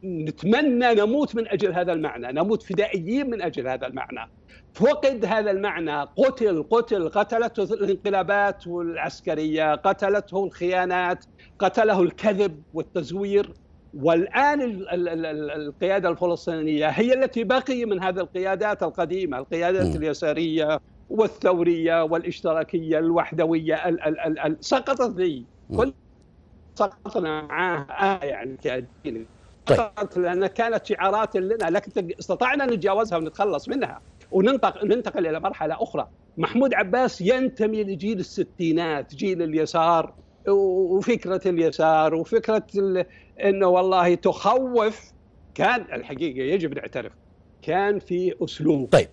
نتمنى 0.03 0.93
نموت 0.93 1.35
من 1.35 1.47
أجل 1.47 1.73
هذا 1.73 1.93
المعنى 1.93 2.27
نموت 2.31 2.63
فدائيين 2.63 3.29
من 3.29 3.41
أجل 3.41 3.67
هذا 3.67 3.87
المعنى 3.87 4.29
فقد 4.73 5.25
هذا 5.25 5.51
المعنى 5.51 6.01
قتل 6.01 6.63
قتل 6.63 7.09
قتلته 7.09 7.63
الانقلابات 7.73 8.67
والعسكرية 8.67 9.75
قتلته 9.75 10.43
الخيانات 10.45 11.25
قتله 11.59 12.01
الكذب 12.01 12.61
والتزوير 12.73 13.53
والآن 13.93 14.61
ال- 14.61 14.89
ال- 14.89 15.09
ال- 15.09 15.25
ال- 15.25 15.51
القيادة 15.51 16.09
الفلسطينية 16.09 16.87
هي 16.87 17.13
التي 17.13 17.43
بقي 17.43 17.85
من 17.85 18.03
هذه 18.03 18.19
القيادات 18.19 18.83
القديمة، 18.83 19.37
القيادات. 19.37 19.95
اليسارية 19.95 20.79
والثورية 21.09 22.03
والاشتراكية 22.03 22.99
الوحدوية 22.99 23.75
ال 23.89 24.01
ال 24.01 24.39
ال 24.39 24.57
سقطت 24.59 25.15
ذي. 25.15 25.45
كل 25.77 25.93
سقطنا 26.75 27.41
معاها 27.41 27.87
آه 28.21 28.25
يعني 28.25 28.57
طيب. 29.65 29.79
لأن 30.15 30.47
كانت 30.47 30.85
شعارات 30.85 31.37
لنا 31.37 31.69
لكن 31.69 32.09
استطعنا 32.19 32.65
نتجاوزها 32.65 33.17
ونتخلص 33.17 33.69
منها 33.69 34.01
وننتقل 34.31 34.87
ننتقل 34.87 35.27
إلى 35.27 35.39
مرحلة 35.39 35.83
أخرى، 35.83 36.07
محمود 36.37 36.73
عباس 36.73 37.21
ينتمي 37.21 37.83
لجيل 37.83 38.19
الستينات، 38.19 39.15
جيل 39.15 39.41
اليسار 39.41 40.13
وفكرة 40.47 41.41
اليسار 41.45 42.15
وفكرة 42.15 42.67
ال- 42.75 43.05
إنه 43.43 43.67
والله 43.67 44.15
تخوف. 44.15 45.01
كان 45.55 45.81
الحقيقة 45.93 46.43
يجب 46.53 46.73
نعترف 46.73 47.11
كان 47.61 47.99
في 47.99 48.35
أسلوب 48.43 48.89
طيب. 48.91 49.09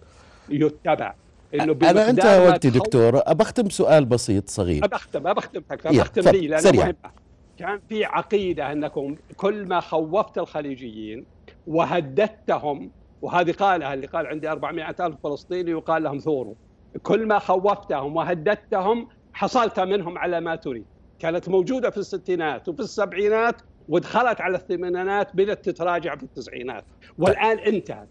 يتبع. 0.49 1.15
إنه 1.55 1.73
انتهى 2.09 2.39
ما 2.41 2.49
وقتي 2.49 2.71
دكتور 2.71 3.11
بختم 3.33 3.63
بسؤال 3.63 4.05
بسيط 4.05 4.51
صغير. 4.51 4.87
بختم 4.87 5.33
بختم 5.33 5.63
يلا، 5.85 6.03
بختم 6.03 6.23
تفضل، 6.23 6.41
لي 6.41 6.47
لأنه 6.49 6.63
سريعاً. 6.63 6.85
مهمه 6.85 7.26
كان 7.59 7.81
في 7.89 8.05
عقيدة 8.05 8.73
أنكم 8.73 9.15
كل 9.37 9.67
ما 9.67 9.81
خوفت 9.81 10.39
الخليجيين 10.39 11.27
وهددتهم 11.67 12.91
وهذه 13.23 13.53
قالها 13.53 13.95
اللي 13.95 14.07
قال 14.07 14.27
عندي 14.27 14.51
400 14.51 14.95
ألف 15.01 15.17
فلسطيني 15.25 15.75
وقال 15.75 16.03
لهم 16.03 16.19
ثوروا. 16.19 16.55
كل 17.03 17.27
ما 17.27 17.39
خوفتهم 17.39 18.17
وهددتهم 18.17 19.09
حصلت 19.33 19.81
منهم 19.81 20.19
على 20.19 20.41
ما 20.41 20.57
تريد. 20.57 20.85
كانت 21.19 21.49
موجودة 21.49 21.91
في 21.91 21.97
الستينات 21.99 22.69
وفي 22.69 22.81
السبعينات 22.81 23.63
ودخلت 23.89 24.41
على 24.41 24.57
الثمانينات 24.57 25.37
بدأت 25.37 25.65
تتراجع 25.65 26.17
في 26.17 26.23
التسعينات. 26.23 26.85
والآن 27.19 27.59
انتهت 27.59 28.09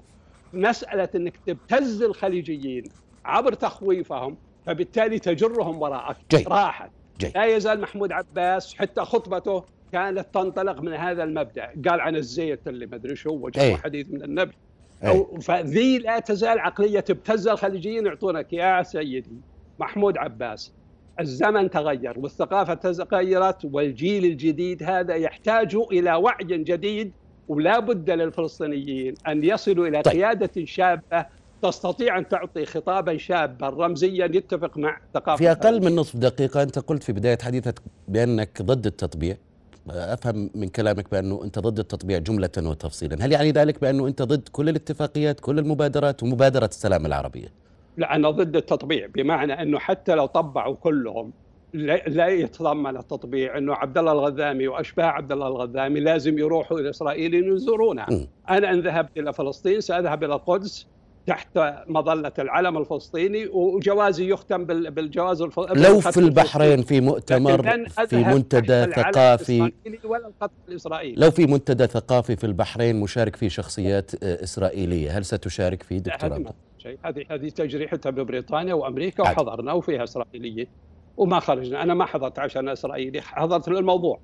مسألة 0.53 1.09
أنك 1.15 1.37
تبتز 1.37 2.01
الخليجيين 2.03 2.83
عبر 3.25 3.53
تخويفهم 3.53 4.37
فبالتالي 4.65 5.19
تجرهم 5.19 5.81
وراءك. 5.81 6.17
جيد. 6.31 6.47
راحت. 6.47 6.91
جيد 7.19 7.37
لا 7.37 7.45
يزال 7.45 7.81
محمود 7.81 8.11
عباس 8.11 8.75
حتى 8.75 9.01
خطبته 9.01 9.63
كانت 9.91 10.25
تنطلق 10.33 10.81
من 10.81 10.93
هذا 10.93 11.23
المبدأ 11.23 11.65
قال 11.65 12.01
عن 12.01 12.15
الزيت 12.15 12.67
اللي 12.67 12.85
ما 12.85 12.95
أدري 12.95 13.15
شو 13.15 13.29
وجاب 13.29 13.63
أي. 13.63 13.75
حديث 13.77 14.07
من 14.09 14.23
النبي 14.23 14.53
أي. 15.03 15.09
أو 15.09 15.39
فذي 15.39 15.97
لا 15.97 16.19
تزال 16.19 16.59
عقلية 16.59 16.99
تبتز 16.99 17.47
الخليجيين 17.47 18.05
يعطونك 18.05 18.53
يا 18.53 18.83
سيدي 18.83 19.41
محمود 19.79 20.17
عباس 20.17 20.73
الزمن 21.19 21.69
تغير 21.69 22.19
والثقافة 22.19 22.73
تغيرت 22.73 23.65
والجيل 23.65 24.25
الجديد 24.25 24.83
هذا 24.83 25.15
يحتاج 25.15 25.75
إلى 25.75 26.13
وعي 26.13 26.43
جديد 26.43 27.11
ولا 27.47 27.79
بد 27.79 28.09
للفلسطينيين 28.09 29.13
أن 29.27 29.43
يصلوا 29.43 29.87
إلى 29.87 30.01
طيب. 30.01 30.13
قيادة 30.13 30.65
شابة 30.65 31.25
تستطيع 31.69 32.17
أن 32.17 32.27
تعطي 32.27 32.65
خطابا 32.65 33.17
شابا 33.17 33.69
رمزيا 33.69 34.25
يتفق 34.25 34.77
مع 34.77 34.97
ثقافة 35.13 35.37
في 35.37 35.51
أقل. 35.51 35.85
من 35.85 35.95
نصف 35.95 36.15
دقيقة 36.15 36.63
أنت 36.63 36.79
قلت 36.79 37.03
في 37.03 37.13
بداية 37.13 37.37
حديثك 37.41 37.81
بأنك 38.07 38.61
ضد 38.61 38.85
التطبيع 38.85 39.37
أفهم 39.89 40.49
من 40.55 40.67
كلامك 40.67 41.11
بأنه 41.11 41.43
أنت 41.43 41.59
ضد 41.59 41.79
التطبيع 41.79 42.17
جملة 42.17 42.49
وتفصيلا 42.57 43.25
هل 43.25 43.31
يعني 43.31 43.51
ذلك 43.51 43.81
بأنه 43.81 44.07
أنت 44.07 44.21
ضد 44.21 44.49
كل 44.51 44.69
الاتفاقيات 44.69 45.39
كل 45.39 45.59
المبادرات 45.59 46.23
ومبادرة 46.23 46.65
السلام 46.65 47.05
العربية 47.05 47.47
لا 47.97 48.15
أنا 48.15 48.29
ضد 48.29 48.55
التطبيع 48.55 49.07
بمعنى 49.15 49.61
أنه 49.61 49.79
حتى 49.79 50.15
لو 50.15 50.25
طبعوا 50.25 50.75
كلهم 50.75 51.31
لا 52.07 52.27
يتضمن 52.27 52.97
التطبيع 52.97 53.57
أنه 53.57 53.73
عبد 53.73 53.97
الله 53.97 54.11
الغذامي 54.11 54.67
وأشباه 54.67 55.05
عبد 55.05 55.31
الله 55.31 55.47
الغذامي 55.47 55.99
لازم 55.99 56.39
يروحوا 56.39 56.79
إلى 56.79 56.89
إسرائيل 56.89 57.33
يزورونها. 57.33 58.07
أنا 58.49 58.71
إن 58.71 58.79
ذهبت 58.79 59.17
إلى 59.17 59.33
فلسطين 59.33 59.81
سأذهب 59.81 60.23
إلى 60.23 60.33
القدس 60.33 60.87
تحت 61.27 61.59
مظلة 61.87 62.31
العلم 62.39 62.77
الفلسطيني 62.77 63.47
وجوازي 63.47 64.31
يختم 64.31 64.65
بال- 64.65 64.91
بالجواز 64.91 65.41
الف... 65.41 65.59
لو 65.59 65.99
في 65.99 66.19
البحرين 66.19 66.81
في 66.83 67.01
مؤتمر 67.01 67.61
في 68.07 68.15
منتدى 68.23 68.85
ثقافي. 68.85 69.71
ولا 70.03 70.27
الخط 70.27 70.51
الإسرائيلي. 70.67 71.25
لو 71.25 71.31
في 71.31 71.45
منتدى 71.45 71.87
ثقافي 71.87 72.35
في 72.35 72.43
البحرين 72.43 72.99
مشارك 72.99 73.35
فيه 73.35 73.47
شخصيات 73.47 74.23
آه، 74.23 74.43
إسرائيلية 74.43 75.17
هل 75.17 75.25
ستشارك 75.25 75.83
فيه 75.83 75.97
دكتور 75.97 76.43
شيء. 76.77 76.97
هذه 77.03 77.25
هذه 77.29 77.49
تجريحتها 77.49 78.09
ببريطانيا 78.09 78.73
وأمريكا. 78.73 79.23
وحضرنا 79.23 79.73
وفيها 79.73 80.03
اسرائيليه 80.03 80.67
وما 81.17 81.39
خرجنا. 81.39 81.83
أنا 81.83 81.93
ما 81.93 82.05
حضرت 82.05 82.39
عشان 82.39 82.69
إسرائيلي 82.69 83.21
حضرت 83.21 83.69
للموضوع. 83.69 84.19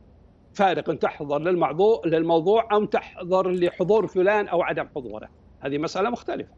فارق 0.53 0.89
أن 0.89 0.99
تحضر 0.99 1.39
للموضوع 1.39 2.01
للموضوع 2.05 2.67
أو 2.71 2.85
تحضر 2.85 3.51
لحضور 3.51 4.07
فلان 4.07 4.47
أو 4.47 4.61
عدم 4.61 4.87
حضوره. 4.95 5.29
هذه 5.61 5.77
مسألة 5.77 6.09
مختلفة. 6.09 6.51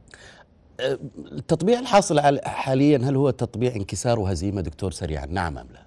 آه، 0.79 0.99
التطبيع 1.31 1.79
الحاصل 1.79 2.39
حاليا 2.45 2.97
هل 2.97 3.15
هو 3.15 3.29
تطبيع 3.29 3.75
انكسار 3.75 4.19
وهزيمة 4.19 4.61
دكتور 4.61 4.91
سريعا؟ 4.91 5.25
نعم 5.25 5.57
أم 5.57 5.67
لا؟ 5.73 5.83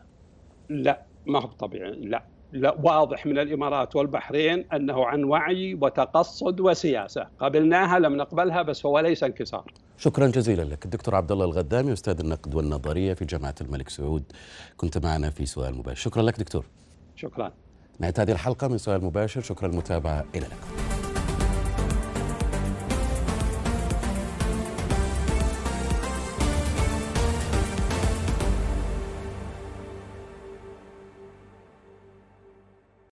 لا 0.68 1.02
ما 1.26 1.42
هو 1.42 1.46
طبيعي. 1.46 1.90
لا 1.90 2.22
لا 2.52 2.76
واضح 2.82 3.26
من 3.26 3.38
الإمارات 3.38 3.96
والبحرين 3.96 4.64
أنه 4.72 5.06
عن 5.06 5.24
وعي 5.24 5.74
وتقصد 5.74 6.60
وسياسة. 6.60 7.26
قبلناها 7.38 7.98
لم 7.98 8.16
نقبلها 8.16 8.62
بس 8.62 8.86
هو 8.86 9.00
ليس 9.00 9.24
انكسار. 9.24 9.72
شكرا 9.98 10.26
جزيلا 10.26 10.62
لك. 10.62 10.84
الدكتور 10.84 11.14
عبد 11.14 11.32
الله 11.32 11.44
الغدامي 11.44 11.92
أستاذ 11.92 12.20
النقد 12.20 12.54
والنظرية 12.54 13.14
في 13.14 13.24
جامعة 13.24 13.54
الملك 13.60 13.88
سعود. 13.88 14.22
كنت 14.76 14.98
معنا 14.98 15.30
في 15.30 15.46
سؤال 15.46 15.74
مباشر. 15.74 16.00
شكرا 16.00 16.22
لك 16.22 16.38
دكتور. 16.38 16.66
شكرا. 17.16 17.52
نهايه 17.98 18.14
هذه 18.18 18.32
الحلقة 18.32 18.68
من 18.68 18.78
سؤال 18.78 19.04
مباشر. 19.04 19.40
شكرا 19.40 19.68
المتابعة. 19.68 20.24
إلى 20.34 20.46
اللقاء. 20.46 20.95